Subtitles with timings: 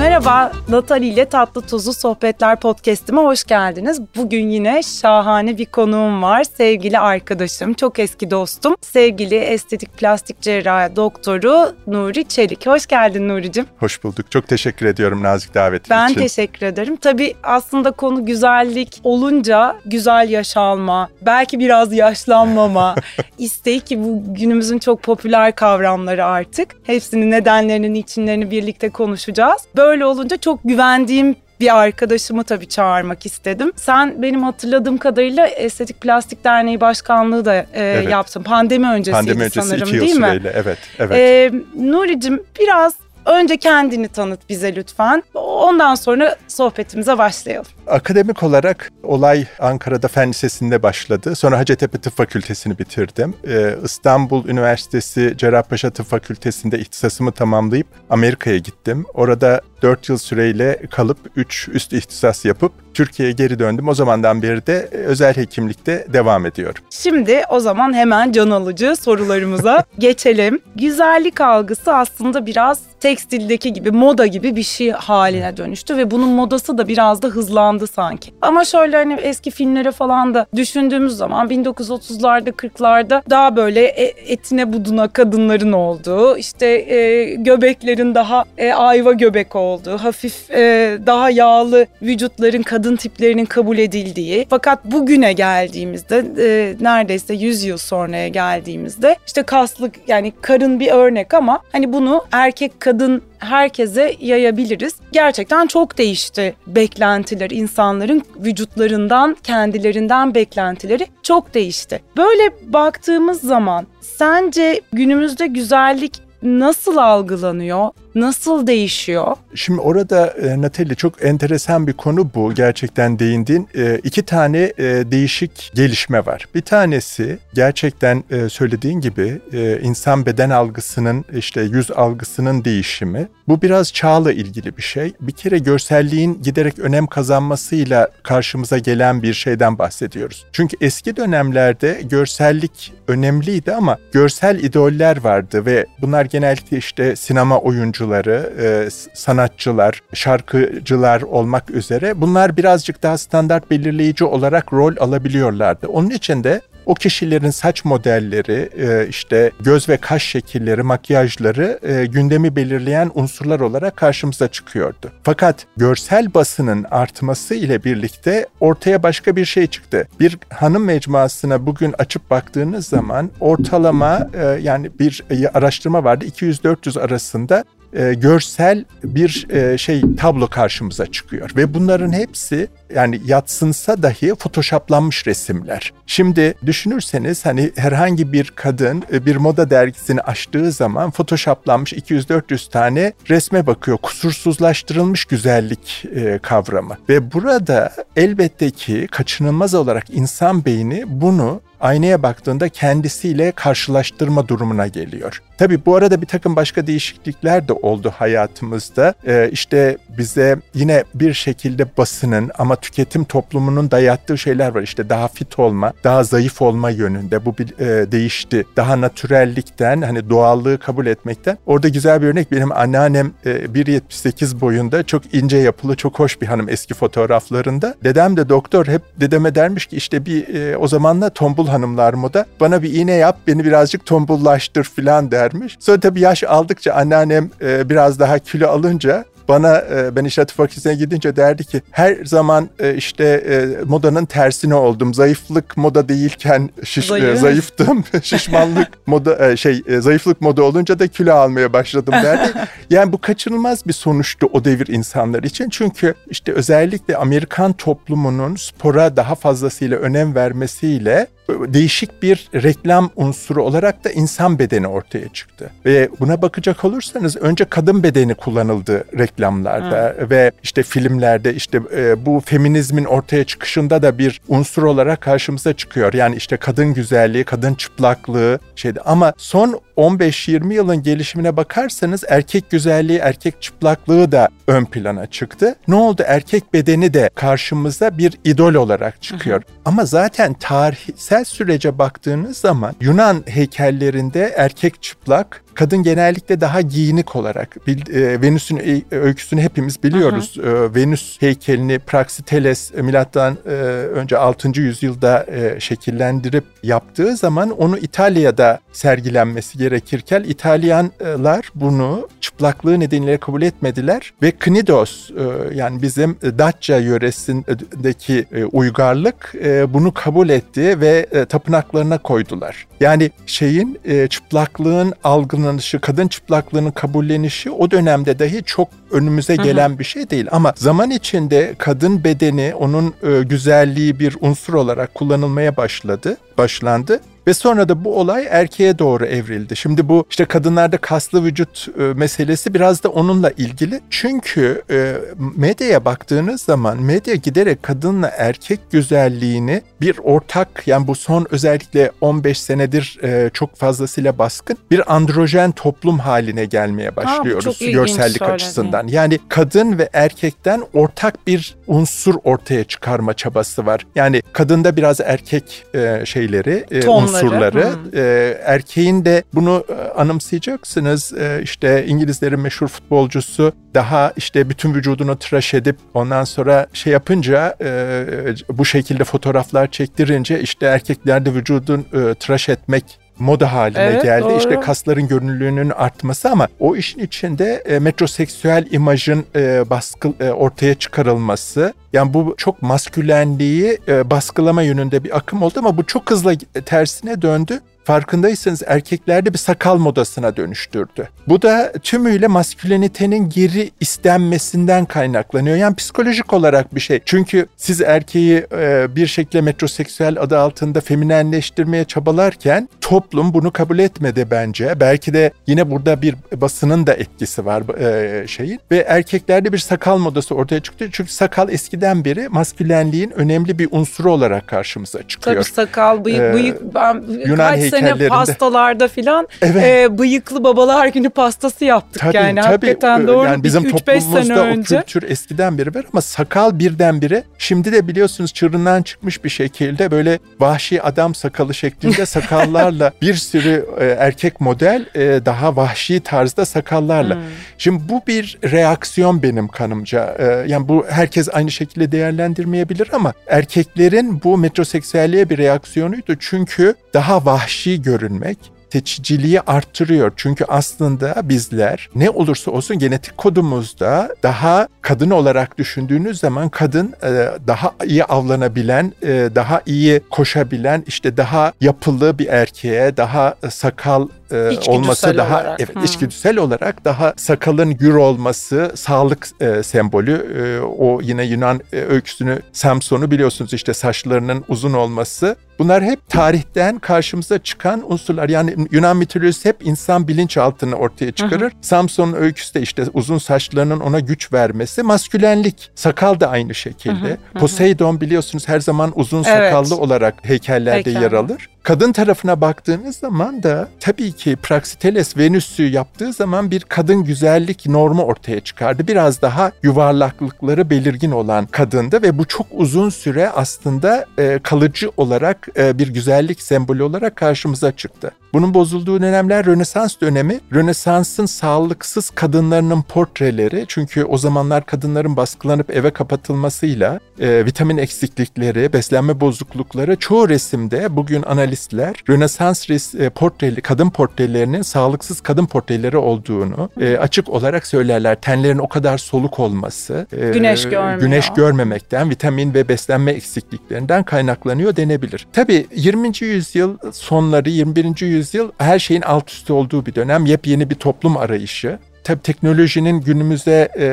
[0.00, 4.00] Merhaba, Natali ile Tatlı Tuzlu Sohbetler Podcast'ime hoş geldiniz.
[4.16, 6.44] Bugün yine şahane bir konuğum var.
[6.44, 12.66] Sevgili arkadaşım, çok eski dostum, sevgili estetik plastik cerrahi doktoru Nuri Çelik.
[12.66, 13.66] Hoş geldin Nuri'cim.
[13.78, 14.30] Hoş bulduk.
[14.30, 16.16] Çok teşekkür ediyorum nazik davetin ben için.
[16.16, 16.96] Ben teşekkür ederim.
[16.96, 22.94] Tabii aslında konu güzellik olunca güzel yaş alma, belki biraz yaşlanmama
[23.38, 26.76] isteği ki bu günümüzün çok popüler kavramları artık.
[26.82, 29.62] Hepsinin nedenlerini, içinlerini birlikte konuşacağız.
[29.76, 33.72] Böyle olunca çok güvendiğim bir arkadaşımı tabii çağırmak istedim.
[33.76, 38.10] Sen benim hatırladığım kadarıyla Estetik Plastik Derneği Başkanlığı da e, evet.
[38.10, 38.42] yaptın.
[38.42, 40.38] Pandemi öncesiydi Pandemi öncesi sanırım iki yıl değil süreyle.
[40.38, 40.50] mi?
[40.54, 41.16] Evet, evet.
[41.16, 42.94] E, Nuri'cim biraz
[43.26, 45.22] Önce kendini tanıt bize lütfen.
[45.34, 47.66] Ondan sonra sohbetimize başlayalım.
[47.90, 51.36] Akademik olarak olay Ankara'da Fen Lisesi'nde başladı.
[51.36, 53.34] Sonra Hacettepe Tıp Fakültesini bitirdim.
[53.48, 59.06] Ee, İstanbul Üniversitesi Cerrahpaşa Tıp Fakültesi'nde ihtisasımı tamamlayıp Amerika'ya gittim.
[59.14, 63.88] Orada 4 yıl süreyle kalıp 3 üst ihtisas yapıp Türkiye'ye geri döndüm.
[63.88, 66.82] O zamandan beri de özel hekimlikte devam ediyorum.
[66.90, 70.60] Şimdi o zaman hemen can alıcı sorularımıza geçelim.
[70.76, 76.78] Güzellik algısı aslında biraz tekstildeki gibi moda gibi bir şey haline dönüştü ve bunun modası
[76.78, 78.32] da biraz da hızlandı sanki.
[78.40, 84.72] Ama şöyle hani eski filmlere falan da düşündüğümüz zaman 1930'larda 40'larda daha böyle e, etine
[84.72, 91.86] buduna kadınların olduğu işte e, göbeklerin daha e, ayva göbek olduğu hafif e, daha yağlı
[92.02, 99.42] vücutların kadın tiplerinin kabul edildiği fakat bugüne geldiğimizde e, neredeyse 100 yıl sonraya geldiğimizde işte
[99.42, 104.94] kaslık yani karın bir örnek ama hani bunu erkek kadın herkese yayabiliriz.
[105.12, 112.02] Gerçekten çok değişti beklentiler insanların vücutlarından, kendilerinden beklentileri çok değişti.
[112.16, 117.90] Böyle baktığımız zaman sence günümüzde güzellik nasıl algılanıyor?
[118.14, 119.36] Nasıl değişiyor?
[119.54, 122.54] Şimdi orada e, Natalie çok enteresan bir konu bu.
[122.54, 126.46] Gerçekten değindiğin e, iki tane e, değişik gelişme var.
[126.54, 129.40] Bir tanesi gerçekten söylediğin gibi
[129.82, 133.28] insan beden algısının işte yüz algısının değişimi.
[133.48, 135.12] Bu biraz çağla ilgili bir şey.
[135.20, 140.46] Bir kere görselliğin giderek önem kazanmasıyla karşımıza gelen bir şeyden bahsediyoruz.
[140.52, 148.52] Çünkü eski dönemlerde görsellik önemliydi ama görsel idoller vardı ve bunlar genellikle işte sinema oyuncuları,
[148.60, 155.86] e, sanatçılar, şarkıcılar olmak üzere bunlar birazcık daha standart belirleyici olarak rol alabiliyorlardı.
[155.86, 156.60] Onun için de
[156.90, 163.60] o kişilerin saç modelleri, e, işte göz ve kaş şekilleri, makyajları e, gündemi belirleyen unsurlar
[163.60, 165.12] olarak karşımıza çıkıyordu.
[165.22, 170.08] Fakat görsel basının artması ile birlikte ortaya başka bir şey çıktı.
[170.20, 175.24] Bir hanım mecmuasına bugün açıp baktığınız zaman ortalama e, yani bir
[175.54, 182.68] araştırma vardı 200-400 arasında e, görsel bir e, şey tablo karşımıza çıkıyor ve bunların hepsi
[182.94, 185.92] yani yatsınsa dahi photoshoplanmış resimler.
[186.06, 193.12] Şimdi düşünürseniz hani herhangi bir kadın e, bir moda dergisini açtığı zaman photoshoplanmış 200-400 tane
[193.28, 193.98] resme bakıyor.
[193.98, 202.68] Kusursuzlaştırılmış güzellik e, kavramı ve burada elbette ki kaçınılmaz olarak insan beyni bunu aynaya baktığında
[202.68, 205.42] kendisiyle karşılaştırma durumuna geliyor.
[205.60, 209.14] Tabi bu arada bir takım başka değişiklikler de oldu hayatımızda.
[209.26, 214.82] Ee, işte bize yine bir şekilde basının ama tüketim toplumunun dayattığı şeyler var.
[214.82, 218.64] İşte daha fit olma, daha zayıf olma yönünde bu bir e, değişti.
[218.76, 221.58] Daha natürellikten hani doğallığı kabul etmekten.
[221.66, 226.46] Orada güzel bir örnek benim anneannem e, 1.78 boyunda çok ince yapılı çok hoş bir
[226.46, 227.94] hanım eski fotoğraflarında.
[228.04, 232.46] Dedem de doktor hep dedeme dermiş ki işte bir e, o zamanla tombul hanımlar moda
[232.60, 235.76] bana bir iğne yap beni birazcık tombullaştır filan dermiş.
[235.80, 240.94] Sonra tabii yaş aldıkça anneannem e, biraz daha kilo alınca bana e, ben inşaat fakültesine
[240.94, 245.14] gidince derdi ki her zaman e, işte e, modanın tersine oldum.
[245.14, 247.38] Zayıflık moda değilken şiş, Zayıf.
[247.38, 248.04] zayıftım.
[248.22, 252.52] Şişmanlık moda şey zayıflık moda olunca da kilo almaya başladım derdi.
[252.90, 255.68] yani bu kaçınılmaz bir sonuçtu o devir insanlar için.
[255.68, 261.26] Çünkü işte özellikle Amerikan toplumunun spora daha fazlasıyla önem vermesiyle
[261.74, 265.70] değişik bir reklam unsuru olarak da insan bedeni ortaya çıktı.
[265.84, 270.30] Ve buna bakacak olursanız önce kadın bedeni kullanıldı reklamlarda Hı.
[270.30, 276.12] ve işte filmlerde işte e, bu feminizmin ortaya çıkışında da bir unsur olarak karşımıza çıkıyor.
[276.12, 283.18] Yani işte kadın güzelliği, kadın çıplaklığı şeydi ama son 15-20 yılın gelişimine bakarsanız erkek güzelliği,
[283.18, 285.74] erkek çıplaklığı da ön plana çıktı.
[285.88, 286.22] Ne oldu?
[286.26, 289.56] Erkek bedeni de karşımıza bir idol olarak çıkıyor.
[289.56, 289.80] Hı hı.
[289.84, 297.76] Ama zaten tarihsel sürece baktığınız zaman Yunan heykellerinde erkek çıplak kadın genellikle daha giyinik olarak
[297.86, 300.56] e, Venüs'ün öyküsünü hepimiz biliyoruz.
[300.62, 300.94] Hı.
[300.94, 303.66] Venüs heykelini Praxiteles milattan
[304.14, 304.80] önce 6.
[304.80, 305.46] yüzyılda
[305.78, 315.30] şekillendirip yaptığı zaman onu İtalya'da sergilenmesi gerekirken İtalyanlar bunu çıplaklığı nedeniyle kabul etmediler ve Knidos
[315.74, 319.54] yani bizim Datça yöresindeki uygarlık
[319.88, 322.86] bunu kabul etti ve tapınaklarına koydular.
[323.00, 324.00] Yani şeyin
[324.30, 325.12] çıplaklığın
[325.60, 330.46] algılanışı, kadın çıplaklığının kabullenişi o dönemde dahi çok önümüze gelen bir şey değil.
[330.50, 337.88] Ama zaman içinde kadın bedeni onun güzelliği bir unsur olarak kullanılmaya başladı, başlandı ve sonra
[337.88, 339.76] da bu olay erkeğe doğru evrildi.
[339.76, 344.00] Şimdi bu işte kadınlarda kaslı vücut e, meselesi biraz da onunla ilgili.
[344.10, 345.14] Çünkü e,
[345.56, 352.60] medyaya baktığınız zaman medya giderek kadınla erkek güzelliğini bir ortak yani bu son özellikle 15
[352.60, 359.08] senedir e, çok fazlasıyla baskın bir androjen toplum haline gelmeye başlıyoruz ha, görsellik açısından.
[359.08, 364.06] Yani kadın ve erkekten ortak bir unsur ortaya çıkarma çabası var.
[364.14, 365.86] Yani kadında biraz erkek
[366.24, 367.00] şeyleri, e,
[367.34, 368.18] unsurları, hmm.
[368.18, 368.20] e,
[368.64, 371.32] erkeğin de bunu e, anımsayacaksınız.
[371.32, 377.76] E, işte İngilizlerin meşhur futbolcusu daha işte bütün vücudunu tıraş edip ondan sonra şey yapınca
[377.80, 378.24] e,
[378.70, 384.44] bu şekilde fotoğraflar çektirince işte erkeklerde vücudun e, tıraş etmek moda haline evet, geldi.
[384.44, 384.58] Doğru.
[384.58, 390.94] İşte kasların görünürlüğünün artması ama o işin içinde e, metroseksüel imajın e, baskı e, ortaya
[390.94, 391.94] çıkarılması.
[392.12, 397.42] Yani bu çok maskülenliği e, baskılama yönünde bir akım oldu ama bu çok hızlı tersine
[397.42, 401.28] döndü farkındaysanız erkeklerde bir sakal modasına dönüştürdü.
[401.48, 405.76] Bu da tümüyle maskülenitenin geri istenmesinden kaynaklanıyor.
[405.76, 407.20] Yani psikolojik olarak bir şey.
[407.24, 414.46] Çünkü siz erkeği e, bir şekilde metroseksüel adı altında feminenleştirmeye çabalarken toplum bunu kabul etmedi
[414.50, 414.94] bence.
[415.00, 418.80] Belki de yine burada bir basının da etkisi var e, şeyin.
[418.90, 421.08] Ve erkeklerde bir sakal modası ortaya çıktı.
[421.12, 425.56] Çünkü sakal eskiden beri maskülenliğin önemli bir unsuru olarak karşımıza çıkıyor.
[425.56, 426.94] Tabii sakal, bıyık, ee, bıyık.
[426.94, 429.84] Ben Yunan kaç sene pastalarda filan evet.
[429.84, 432.60] e, bıyıklı babalar günü pastası yaptık tabii, yani.
[432.60, 433.46] Tabii, Hakikaten doğru.
[433.46, 434.98] Yani bizim 3-5 sene önce.
[434.98, 440.10] o kültür eskiden beri var ama sakal birdenbire şimdi de biliyorsunuz çığırından çıkmış bir şekilde
[440.10, 446.66] böyle vahşi adam sakalı şeklinde sakallarla bir sürü e, erkek model e, daha vahşi tarzda
[446.66, 447.34] sakallarla.
[447.34, 447.42] Hmm.
[447.78, 450.36] Şimdi bu bir reaksiyon benim kanımca.
[450.38, 456.36] E, yani bu herkes aynı şekilde değerlendirmeyebilir ama erkeklerin bu metroseksüelliğe bir reaksiyonuydu.
[456.40, 458.58] Çünkü daha vahşi görünmek
[458.92, 460.32] seçiciliği arttırıyor.
[460.36, 467.48] Çünkü aslında bizler ne olursa olsun genetik kodumuzda daha kadın olarak düşündüğünüz zaman kadın e,
[467.66, 474.90] daha iyi avlanabilen, e, daha iyi koşabilen, işte daha yapılı bir erkeğe, daha sakal e,
[474.90, 475.80] olması daha olarak.
[475.80, 476.04] evet hmm.
[476.04, 482.58] içgüdüsel olarak daha sakalın gür olması sağlık e, sembolü e, o yine Yunan e, öyküsünü
[482.72, 489.68] Samson'u biliyorsunuz işte saçlarının uzun olması bunlar hep tarihten karşımıza çıkan unsurlar yani Yunan mitolojisi
[489.68, 491.72] hep insan bilinçaltını ortaya çıkarır.
[491.80, 498.20] Samson'un öyküsü de işte uzun saçlarının ona güç vermesi maskülenlik sakal da aynı şekilde Poseidon
[498.20, 500.02] biliyorsunuz her zaman uzun sakallı evet.
[500.02, 501.22] olarak heykellerde Heykel.
[501.22, 501.68] yer alır.
[501.82, 508.22] Kadın tarafına baktığınız zaman da tabii ki Praxiteles Venüs'ü yaptığı zaman bir kadın güzellik normu
[508.22, 509.06] ortaya çıkardı.
[509.08, 515.68] Biraz daha yuvarlaklıkları belirgin olan kadındı ve bu çok uzun süre aslında e, kalıcı olarak
[515.76, 518.30] e, bir güzellik sembolü olarak karşımıza çıktı.
[518.52, 520.60] Bunun bozulduğu dönemler Rönesans dönemi.
[520.74, 529.40] Rönesans'ın sağlıksız kadınlarının portreleri çünkü o zamanlar kadınların baskılanıp eve kapatılmasıyla e, vitamin eksiklikleri, beslenme
[529.40, 536.90] bozuklukları çoğu resimde bugün analistler Rönesans res, e, portreli, kadın portrelerinin sağlıksız kadın portreleri olduğunu
[537.00, 538.40] e, açık olarak söylerler.
[538.40, 541.20] Tenlerin o kadar soluk olması, e, güneş, görmüyor.
[541.20, 545.46] güneş görmemekten, vitamin ve beslenme eksikliklerinden kaynaklanıyor denebilir.
[545.52, 546.32] Tabii 20.
[546.40, 548.26] yüzyıl sonları 21.
[548.26, 550.46] yüzyıl yüzyıl her şeyin alt üstü olduğu bir dönem.
[550.46, 551.98] Yepyeni bir toplum arayışı.
[552.24, 554.08] Tabii teknolojinin günümüzde e,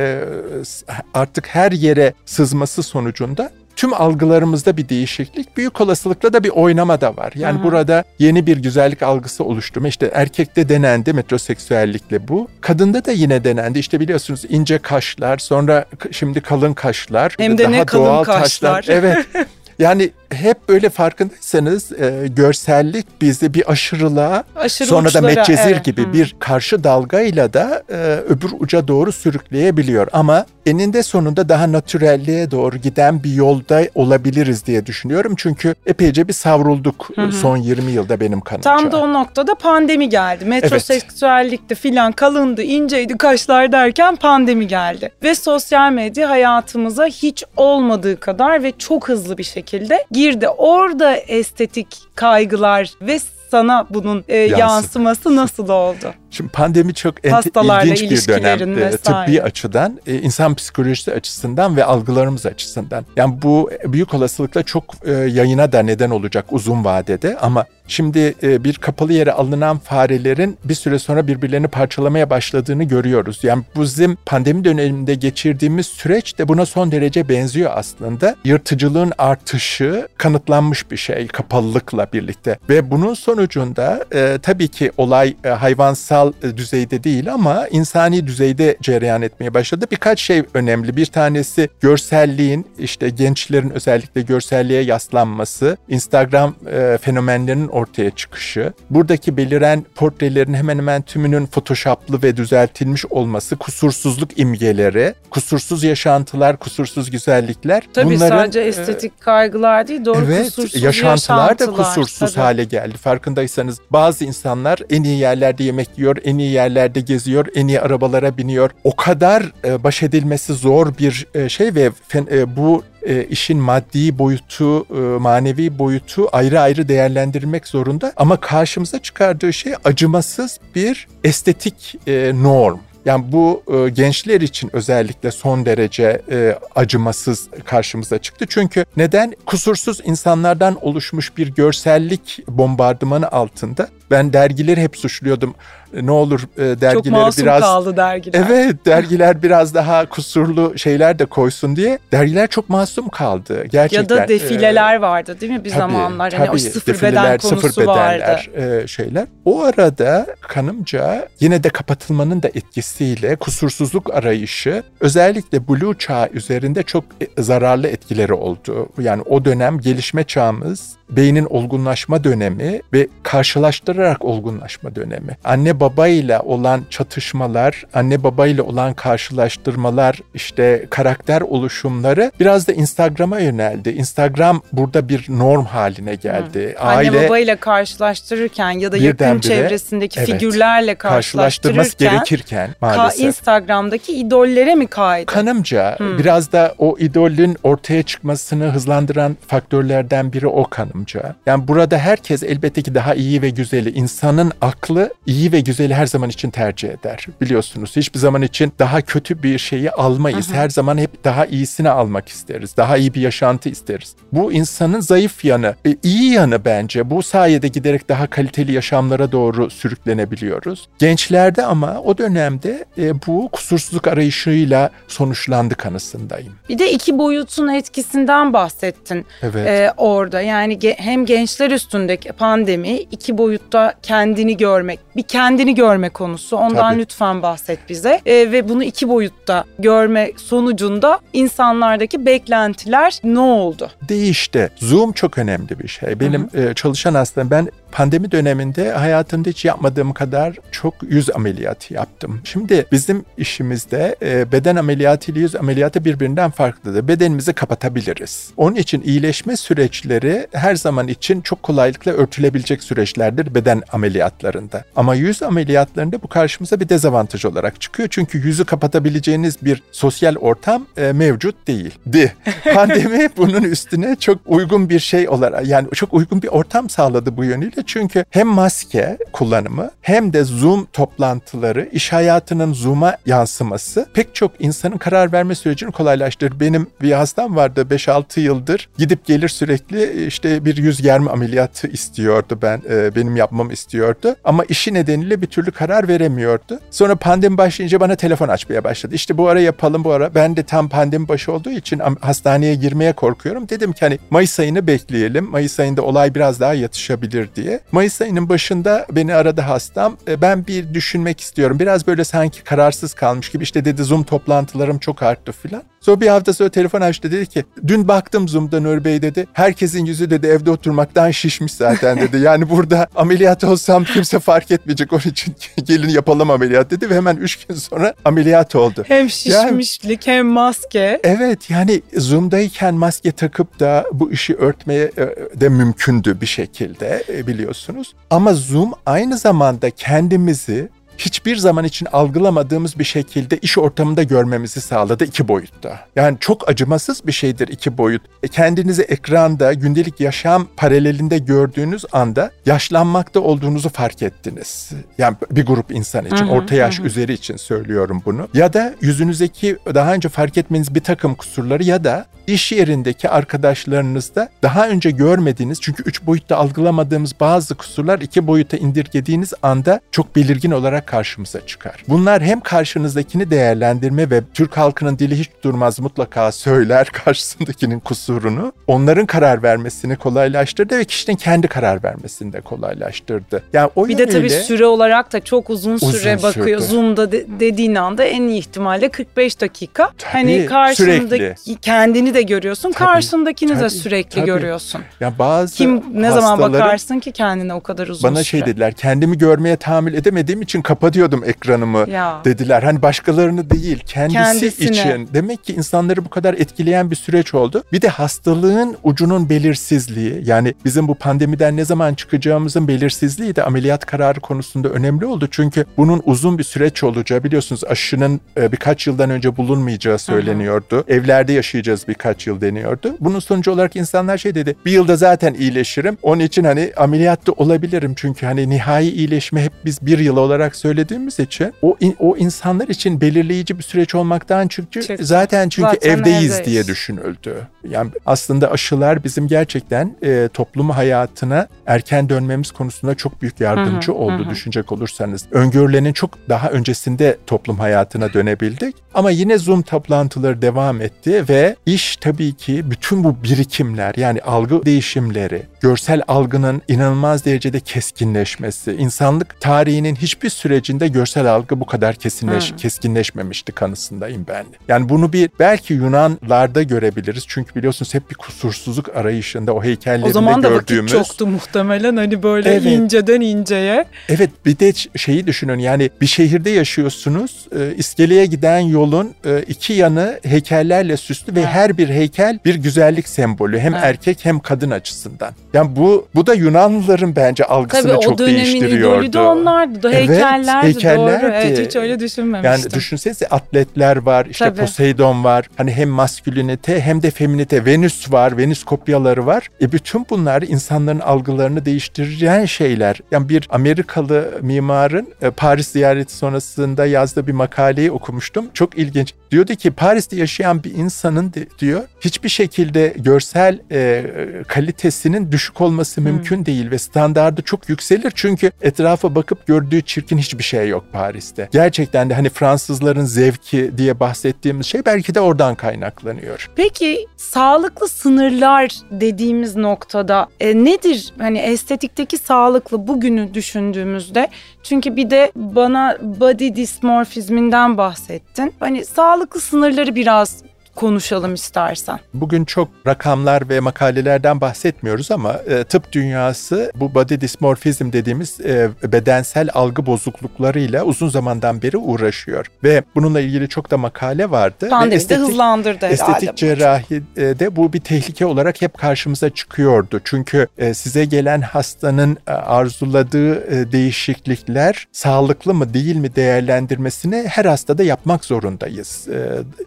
[1.13, 7.17] artık her yere sızması sonucunda tüm algılarımızda bir değişiklik, büyük olasılıkla da bir oynama da
[7.17, 7.34] var.
[7.36, 7.63] Yani Hı-hı.
[7.63, 9.88] burada yeni bir güzellik algısı oluşturma.
[9.88, 12.48] İşte erkekte denendi metroseksüellikle bu.
[12.62, 13.79] Kadında da yine denendi.
[13.79, 18.75] İşte biliyorsunuz ince kaşlar, sonra şimdi kalın kaşlar, Hem de daha ne kalın doğal kaşlar.
[18.75, 18.96] taşlar.
[18.96, 19.25] Evet.
[19.79, 25.86] Yani hep böyle farkındaysanız e, görsellik bizi bir aşırılığa Aşırı sonra da uçlara, Medcezir evet.
[25.86, 26.13] gibi Hı.
[26.13, 27.96] bir karşı dalgayla da e,
[28.29, 30.07] öbür uca doğru sürükleyebiliyor.
[30.13, 35.34] Ama eninde sonunda daha natürelliğe doğru giden bir yolda olabiliriz diye düşünüyorum.
[35.38, 37.31] Çünkü epeyce bir savrulduk hı.
[37.31, 38.75] son 20 yılda benim kanımca.
[38.75, 40.46] Tam da o noktada pandemi geldi.
[40.46, 45.12] Metroseksüellikti filan kalındı, inceydi kaşlar derken pandemi geldi.
[45.24, 50.47] Ve sosyal medya hayatımıza hiç olmadığı kadar ve çok hızlı bir şekilde girdi.
[50.47, 53.19] Orada estetik kaygılar ve
[53.51, 56.13] sana bunun e, yansıması nasıl oldu?
[56.31, 58.77] Şimdi pandemi çok Hastalarla ilginç bir ilişkilerin dönem.
[58.77, 59.25] e, vesaire.
[59.25, 63.05] tıbbi açıdan, e, insan psikolojisi açısından ve algılarımız açısından.
[63.15, 68.63] Yani bu büyük olasılıkla çok e, yayına da neden olacak uzun vadede ama şimdi e,
[68.63, 73.39] bir kapalı yere alınan farelerin bir süre sonra birbirlerini parçalamaya başladığını görüyoruz.
[73.44, 78.36] Yani bu bizim pandemi döneminde geçirdiğimiz süreç de buna son derece benziyor aslında.
[78.44, 85.50] Yırtıcılığın artışı kanıtlanmış bir şey kapalılıkla birlikte ve bunun sonucunda e, tabii ki olay e,
[85.50, 89.86] hayvansal düzeyde değil ama insani düzeyde cereyan etmeye başladı.
[89.91, 90.98] Birkaç şey önemli.
[90.98, 96.56] Bir tanesi görselliğin işte gençlerin özellikle görselliğe yaslanması, Instagram
[97.01, 105.13] fenomenlerinin ortaya çıkışı, buradaki beliren portrelerin hemen hemen tümünün photoshoplı ve düzeltilmiş olması, kusursuzluk imgeleri,
[105.29, 107.84] kusursuz yaşantılar, kusursuz güzellikler.
[107.93, 111.88] Tabii bunların, sadece e, estetik kaygılar değil, doğru evet, kusursuz yaşantılar da yaşantılar.
[111.96, 112.43] kusursuz Tabii.
[112.43, 112.98] hale geldi.
[112.98, 118.38] Farkındaysanız bazı insanlar en iyi yerlerde yemek yiyor, en iyi yerlerde geziyor, en iyi arabalara
[118.38, 118.72] biniyor.
[118.84, 123.58] O kadar e, baş edilmesi zor bir e, şey ve fen- e, bu e, işin
[123.58, 128.13] maddi boyutu, e, manevi boyutu ayrı ayrı değerlendirilmek zorunda.
[128.18, 132.80] Ama karşımıza çıkardığı şey acımasız bir estetik e, norm.
[133.08, 138.46] Yani bu e, gençler için özellikle son derece e, acımasız karşımıza çıktı.
[138.50, 139.34] Çünkü neden?
[139.46, 143.89] Kusursuz insanlardan oluşmuş bir görsellik bombardımanı altında.
[144.12, 145.56] Ben dergileri hep suçluyordum.
[145.94, 148.46] E, Ne olur e, Çok dergileri masum biraz kaldı dergiler.
[148.50, 152.00] Evet dergiler biraz daha kusurlu şeyler de koysun diye.
[152.12, 154.15] Dergiler çok masum kaldı gerçekten.
[154.15, 156.34] Ya da defileler Ee, vardı değil mi bir tabii, zamanlar?
[156.34, 158.24] Hani o tabii, sıfır defileler, beden konusu sıfır vardı.
[158.56, 159.27] bedenler, e, şeyler.
[159.46, 167.03] O arada kanımca yine de kapatılmanın da etkisiyle kusursuzluk arayışı özellikle Blue çağı üzerinde çok
[167.38, 168.89] e, zararlı etkileri oldu.
[169.01, 175.37] Yani o dönem gelişme çağımız, beynin olgunlaşma dönemi ve karşılaştırarak olgunlaşma dönemi.
[175.43, 183.89] Anne babayla olan çatışmalar, anne babayla olan karşılaştırmalar, işte karakter oluşumları biraz da Instagram'a yöneldi.
[183.89, 186.75] Instagram burada bir norm haline geldi.
[186.79, 193.25] Anne babayla karşılaştırırken ya da yakın çevresindeki evet, figürlerle karşılaştırması gerekirken ka- maalesef.
[193.25, 195.25] Instagram'daki idollere mi kaydı?
[195.25, 196.17] Kanımca Hmm.
[196.17, 200.63] biraz da o idolün ortaya çıkmasını hızlandıran faktörlerden biri o
[200.98, 201.36] kanımca.
[201.46, 203.92] Yani burada herkes elbette ki daha iyi ve güzeli.
[203.92, 207.27] insanın aklı iyi ve güzeli her zaman için tercih eder.
[207.42, 210.50] Biliyorsunuz hiçbir zaman için daha kötü bir şeyi almayız.
[210.50, 210.58] Hı hı.
[210.58, 212.77] Her zaman hep daha iyisini almak isteriz.
[212.77, 214.16] Daha iyi bir yaşantı isteriz.
[214.34, 215.75] Bu insanın zayıf yanı.
[215.86, 217.10] E, iyi yanı bence.
[217.10, 220.89] Bu sayede giderek daha kaliteli yaşamlara doğru sürüklenebiliyoruz.
[221.00, 226.54] Gençlerde ama o dönemde e, bu kusursuzluk arayışıyla sonuçlandı kanısındayım.
[226.70, 229.68] Bir de iki boyutun etkisinden bahsettin Evet.
[229.68, 230.42] ee, orada.
[230.42, 236.58] Yani hem gençler üstündeki pandemi iki boyutta kendini görmek, bir kendini görme konusu.
[236.58, 237.00] Ondan Tabii.
[237.01, 238.22] lütfen bahset bize.
[238.25, 243.89] Ee, ve bunu iki boyutta görme sonucunda insanlardaki beklentiler ne oldu?
[244.10, 244.70] değişti.
[244.75, 246.20] Zoom çok önemli bir şey.
[246.20, 252.41] Benim e, çalışan hastam ben pandemi döneminde hayatımda hiç yapmadığım kadar çok yüz ameliyatı yaptım.
[252.44, 257.08] Şimdi bizim işimizde e, beden ameliyatı ile yüz ameliyatı birbirinden farklıdır.
[257.08, 258.50] Bedenimizi kapatabiliriz.
[258.58, 264.84] Onun için iyileşme süreçleri her zaman için çok kolaylıkla örtülebilecek süreçlerdir beden ameliyatlarında.
[264.96, 268.10] Ama yüz ameliyatlarında bu karşımıza bir dezavantaj olarak çıkıyor.
[268.12, 272.00] Çünkü yüzü kapatabileceğiniz bir sosyal ortam e, mevcut değil.
[272.13, 272.34] Di.
[272.74, 277.44] Pandemi bunun üstüne çok uygun bir şey olarak yani çok uygun bir ortam sağladı bu
[277.44, 277.76] yönüyle.
[277.86, 284.98] Çünkü hem maske kullanımı hem de Zoom toplantıları iş hayatının Zoom'a yansıması pek çok insanın
[284.98, 286.60] karar verme sürecini kolaylaştırır.
[286.60, 292.60] Benim bir hastam vardı 5-6 yıldır gidip gelir sürekli işte bir yüz germe ameliyatı istiyordu
[292.62, 296.79] ben e, benim yapmamı istiyordu ama işi nedeniyle bir türlü karar veremiyordu.
[296.91, 299.15] Sonra pandemi başlayınca bana telefon açmaya başladı.
[299.15, 300.36] İşte bu ara yapalım bu ara.
[300.36, 303.69] Ben de tam pandemi başı olduğu için hastaneye girmeye korkuyorum.
[303.69, 305.46] Dedim ki hani Mayıs ayını bekleyelim.
[305.50, 307.66] Mayıs ayında olay biraz daha yatışabilir diye.
[307.67, 307.79] Diye.
[307.91, 310.17] Mayıs ayının başında beni aradı hastam.
[310.27, 311.79] E, ben bir düşünmek istiyorum.
[311.79, 313.63] Biraz böyle sanki kararsız kalmış gibi.
[313.63, 315.83] İşte dedi Zoom toplantılarım çok arttı filan.
[316.01, 319.47] Sonra bir hafta sonra telefon açtı dedi ki dün baktım Zoom'da Nur Bey dedi.
[319.53, 322.38] Herkesin yüzü dedi evde oturmaktan şişmiş zaten dedi.
[322.38, 327.36] Yani burada ameliyat olsam kimse fark etmeyecek onun için gelin yapalım ameliyat dedi ve hemen
[327.36, 329.03] üç gün sonra ameliyat oldu.
[329.07, 331.19] Hem şişmişlik yani, hem maske.
[331.24, 337.47] Evet yani Zoom'dayken maske takıp da bu işi örtmeye e, de mümkündü bir şekilde e,
[337.57, 338.13] biliyorsunuz.
[338.29, 345.23] Ama Zoom aynı zamanda kendimizi hiçbir zaman için algılamadığımız bir şekilde iş ortamında görmemizi sağladı
[345.25, 345.99] iki boyutta.
[346.15, 348.21] Yani çok acımasız bir şeydir iki boyut.
[348.43, 354.91] E kendinizi ekranda gündelik yaşam paralelinde gördüğünüz anda yaşlanmakta olduğunuzu fark ettiniz.
[355.17, 357.03] Yani bir grup insan için, hı hı, orta yaş hı.
[357.03, 358.47] üzeri için söylüyorum bunu.
[358.53, 364.50] Ya da yüzünüzdeki daha önce fark etmeniz bir takım kusurları ya da iş yerindeki arkadaşlarınızda
[364.63, 370.72] daha önce görmediğiniz çünkü üç boyutta algılamadığımız bazı kusurlar iki boyuta indirgediğiniz anda çok belirgin
[370.72, 372.04] olarak karşımıza çıkar.
[372.08, 378.74] Bunlar hem karşınızdakini değerlendirme ve Türk halkının dili hiç durmaz mutlaka söyler karşısındakinin kusurunu.
[378.88, 383.63] Onların karar vermesini kolaylaştırdı ve kişinin kendi karar vermesini de kolaylaştırdı.
[383.74, 386.80] Yani o bir de tabii süre olarak da çok uzun süre uzun bakıyor.
[386.80, 386.92] Sürdü.
[386.92, 390.12] Zoom'da de, dediğin anda en iyi ihtimalle 45 dakika.
[390.18, 391.82] Tabii, hani karşındaki sürekli.
[391.82, 394.46] kendini de görüyorsun, tabii, karşındakini de sürekli tabii.
[394.46, 395.01] görüyorsun.
[395.20, 398.65] Ya bazı Kim ne zaman bakarsın ki kendine o kadar uzun bana şey süre.
[398.65, 398.94] şey dediler.
[398.94, 402.41] Kendimi görmeye tahammül edemediğim için kapatıyordum ekranımı ya.
[402.46, 402.84] dediler.
[402.84, 404.88] Hani başkalarını değil kendisi Kendisine.
[404.89, 405.29] için.
[405.34, 407.84] Demek ki insanları bu kadar etkileyen bir süreç oldu.
[407.94, 414.06] Bir de hastalığın ucunun belirsizliği yani bizim bu pandemiden ne zaman çıkacağımızın belirsizliği de ameliyat
[414.06, 415.48] kararı konusunda önemli oldu.
[415.51, 420.96] Çünkü bunun uzun bir süreç olacağı biliyorsunuz aşının e, birkaç yıldan önce bulunmayacağı söyleniyordu.
[420.96, 421.03] Hı hı.
[421.08, 423.15] Evlerde yaşayacağız birkaç yıl deniyordu.
[423.19, 424.75] Bunun sonucu olarak insanlar şey dedi.
[424.86, 426.17] Bir yılda zaten iyileşirim.
[426.22, 428.13] Onun için hani ameliyatta olabilirim.
[428.15, 433.22] Çünkü hani nihai iyileşme hep biz bir yıl olarak söylediğimiz için o o insanlar için
[433.22, 435.19] belirleyici bir süreç olmaktan çünkü Çık.
[435.24, 437.67] zaten çünkü zaten evdeyiz, evdeyiz diye düşünüldü.
[437.89, 444.15] Yani aslında aşılar bizim gerçekten e, toplum hayatına erken dönmemiz konusunda çok büyük yardımcı hı
[444.15, 444.50] hı, oldu hı.
[444.50, 445.46] düşünecek olursanız.
[445.51, 448.96] Öngörülenin çok daha öncesinde toplum hayatına dönebildik.
[449.13, 454.86] Ama yine Zoom toplantıları devam etti ve iş tabii ki bütün bu birikimler yani algı
[454.86, 462.72] değişimleri, görsel algının inanılmaz derecede keskinleşmesi, insanlık tarihinin hiçbir sürecinde görsel algı bu kadar kesinleş,
[462.72, 462.77] hmm.
[462.77, 464.65] keskinleşmemişti kanısındayım ben.
[464.88, 467.44] Yani bunu bir belki Yunanlarda görebiliriz.
[467.48, 470.37] Çünkü biliyorsunuz hep bir kusursuzluk arayışında o heykellerinde gördüğümüz.
[470.37, 471.13] O zaman da gördüğümüz...
[471.13, 472.85] vakit çoktu muhtemelen hani böyle evet.
[472.85, 474.05] inceden inceye.
[474.29, 477.68] Evet bir de şeyi düşünün yani bir şehirde yaşıyorsunuz.
[477.79, 483.29] E, iskeleye giden yolun e, iki yanı heykellerle süslü ve her bir heykel bir güzellik
[483.29, 483.79] sembolü.
[483.79, 484.03] Hem evet.
[484.05, 485.51] erkek hem kadın açısından.
[485.74, 488.88] Yani bu bu da Yunanlıların bence algısını Tabii, çok değiştiriyordu.
[488.88, 490.03] Tabii o dönemin idolü de onlardı.
[490.03, 491.44] Da heykellerdi, evet, heykellerdi.
[491.44, 491.51] doğru.
[491.53, 492.72] Evet hiç öyle düşünmemiştim.
[492.72, 494.82] Yani düşünsenize atletler var, işte Tabii.
[494.82, 495.66] Poseidon var.
[495.75, 497.86] Hani hem maskülinite hem de feminite.
[497.86, 499.68] Venüs var, Venüs kopyaları var.
[499.82, 503.20] E bütün bunlar insanların algılarını değiştiren şeyler.
[503.32, 508.66] Yani bir Amerikalı mimarın e, Paris ziyareti sonrasında yazdığı bir makaleyi okumuştum.
[508.74, 509.34] Çok ilginç.
[509.51, 514.24] Diyordu ki Paris'te yaşayan bir insanın diyor hiçbir şekilde görsel e,
[514.68, 516.24] kalitesinin düşük olması hmm.
[516.24, 521.70] mümkün değil ve standardı çok yükselir çünkü etrafa bakıp gördüğü çirkin hiçbir şey yok Paris'te.
[521.72, 526.70] Gerçekten de hani Fransızların zevki diye bahsettiğimiz şey belki de oradan kaynaklanıyor.
[526.75, 531.33] Peki sağlıklı sınırlar dediğimiz noktada e, nedir?
[531.37, 534.48] Hani estetikteki sağlıklı bugünü düşündüğümüzde
[534.83, 538.74] çünkü bir de bana body dysmorphizminden bahsettin.
[538.79, 540.67] Hani sağlıklı sınırları biraz
[540.98, 542.20] konuşalım istersen.
[542.33, 548.90] Bugün çok rakamlar ve makalelerden bahsetmiyoruz ama e, tıp dünyası bu body dysmorphizm dediğimiz e,
[549.03, 552.66] bedensel algı bozukluklarıyla uzun zamandan beri uğraşıyor.
[552.83, 554.90] Ve bununla ilgili çok da makale vardı.
[554.90, 556.14] Pandemi estetik, de hızlandırdı herhalde.
[556.14, 560.22] Estetik cerrahide bu bir tehlike olarak hep karşımıza çıkıyordu.
[560.24, 567.66] Çünkü e, size gelen hastanın e, arzuladığı e, değişiklikler sağlıklı mı değil mi değerlendirmesini her
[567.66, 569.27] hastada yapmak zorundayız.
[569.27, 569.38] E,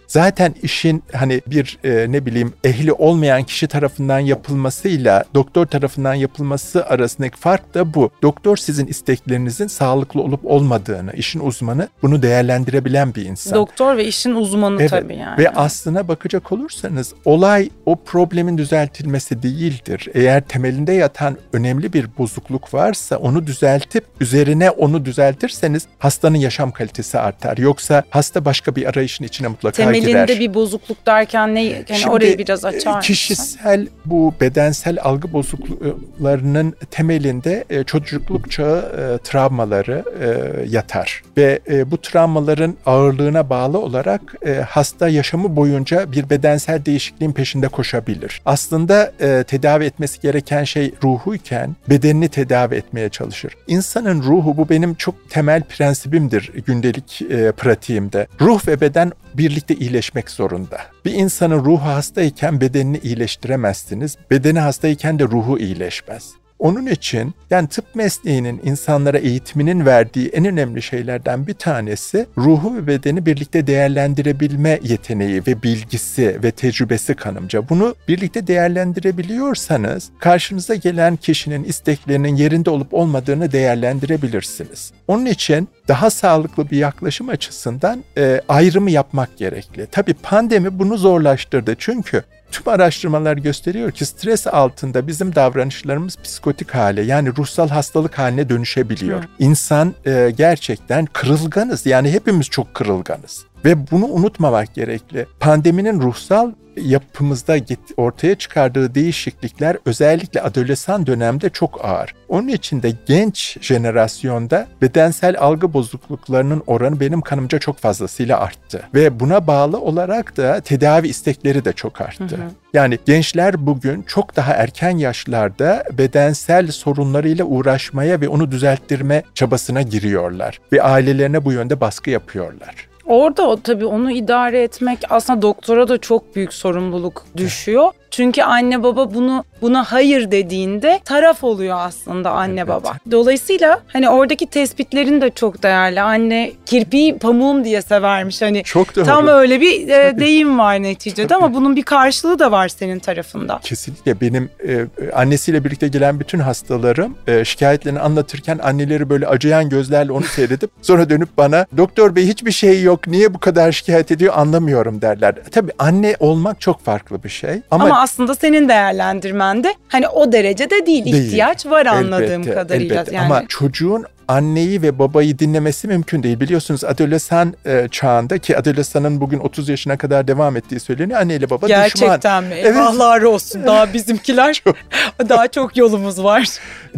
[0.06, 6.86] zaten işin hani bir e, ne bileyim ehli olmayan kişi tarafından yapılmasıyla doktor tarafından yapılması
[6.86, 8.10] arasındaki fark da bu.
[8.22, 13.54] Doktor sizin isteklerinizin sağlıklı olup olmadığını, işin uzmanı bunu değerlendirebilen bir insan.
[13.54, 14.90] Doktor ve işin uzmanı evet.
[14.90, 15.38] tabii yani.
[15.38, 20.08] Ve aslına bakacak olursanız olay o problemin düzeltilmesi değildir.
[20.14, 27.18] Eğer temelinde yatan önemli bir bozukluk varsa onu düzeltip üzerine onu düzeltirseniz hastanın yaşam kalitesi
[27.18, 27.58] artar.
[27.58, 30.26] Yoksa hasta başka bir arayışın içine mutlaka Temelinde girer.
[30.26, 33.00] Temelinde bir bozukluk bozukluk derken ne yani Şimdi, orayı biraz açar mısın?
[33.00, 41.90] Kişisel bu bedensel algı bozukluklarının temelinde e, çocukluk çağı e, travmaları e, yatar ve e,
[41.90, 48.42] bu travmaların ağırlığına bağlı olarak e, hasta yaşamı boyunca bir bedensel değişikliğin peşinde koşabilir.
[48.46, 53.52] Aslında e, tedavi etmesi gereken şey ruhuyken bedenini tedavi etmeye çalışır.
[53.66, 58.26] İnsanın ruhu bu benim çok temel prensibimdir gündelik e, pratiğimde.
[58.40, 60.69] Ruh ve beden birlikte iyileşmek zorunda.
[61.04, 64.16] Bir insanın ruhu hastayken bedenini iyileştiremezsiniz.
[64.30, 66.39] Bedeni hastayken de ruhu iyileşmez.
[66.60, 72.86] Onun için yani tıp mesleğinin insanlara eğitiminin verdiği en önemli şeylerden bir tanesi ruhu ve
[72.86, 77.68] bedeni birlikte değerlendirebilme yeteneği ve bilgisi ve tecrübesi kanımca.
[77.68, 84.92] Bunu birlikte değerlendirebiliyorsanız karşınıza gelen kişinin isteklerinin yerinde olup olmadığını değerlendirebilirsiniz.
[85.08, 89.86] Onun için daha sağlıklı bir yaklaşım açısından e, ayrımı yapmak gerekli.
[89.86, 97.02] Tabii pandemi bunu zorlaştırdı çünkü Tüm araştırmalar gösteriyor ki stres altında bizim davranışlarımız psikotik hale
[97.02, 99.22] yani ruhsal hastalık haline dönüşebiliyor.
[99.22, 99.26] Hı.
[99.38, 103.44] İnsan e, gerçekten kırılganız yani hepimiz çok kırılganız.
[103.64, 105.26] Ve bunu unutmamak gerekli.
[105.40, 107.56] Pandeminin ruhsal yapımızda
[107.96, 112.14] ortaya çıkardığı değişiklikler özellikle adolesan dönemde çok ağır.
[112.28, 118.82] Onun için de genç jenerasyonda bedensel algı bozukluklarının oranı benim kanımca çok fazlasıyla arttı.
[118.94, 122.24] Ve buna bağlı olarak da tedavi istekleri de çok arttı.
[122.24, 122.50] Hı hı.
[122.72, 130.60] Yani gençler bugün çok daha erken yaşlarda bedensel sorunlarıyla uğraşmaya ve onu düzelttirme çabasına giriyorlar.
[130.72, 132.89] Ve ailelerine bu yönde baskı yapıyorlar.
[133.10, 137.92] Orada o tabii onu idare etmek aslında doktora da çok büyük sorumluluk düşüyor.
[138.10, 142.68] Çünkü anne baba bunu buna hayır dediğinde taraf oluyor aslında anne evet.
[142.68, 142.92] baba.
[143.10, 146.00] Dolayısıyla hani oradaki tespitlerin de çok değerli.
[146.00, 148.62] Anne kirpiği pamuğum diye severmiş hani.
[148.64, 149.04] Çok doğru.
[149.04, 151.44] Tam öyle bir e, deyim var neticede Tabii.
[151.44, 153.60] ama bunun bir karşılığı da var senin tarafında.
[153.62, 160.12] Kesinlikle benim e, annesiyle birlikte gelen bütün hastalarım e, şikayetlerini anlatırken anneleri böyle acıyan gözlerle
[160.12, 164.34] onu seyredip sonra dönüp bana doktor bey hiçbir şey yok niye bu kadar şikayet ediyor
[164.36, 165.34] anlamıyorum derler.
[165.50, 170.86] Tabii anne olmak çok farklı bir şey ama, ama aslında senin değerlendirmende hani o derecede
[170.86, 171.16] değil, değil.
[171.16, 172.94] ihtiyaç var anladığım elbette, kadarıyla.
[172.94, 173.16] Elbette.
[173.16, 173.26] Yani.
[173.26, 176.40] Ama çocuğun anneyi ve babayı dinlemesi mümkün değil.
[176.40, 181.20] Biliyorsunuz adolesan e, çağında ki adolesanın bugün 30 yaşına kadar devam ettiği söyleniyor.
[181.20, 182.44] Anne ile baba Gerçekten düşman.
[182.44, 182.54] mi?
[182.54, 183.28] Eyvahlar evet.
[183.28, 183.66] olsun.
[183.66, 184.76] Daha bizimkiler çok.
[185.28, 186.48] daha çok yolumuz var.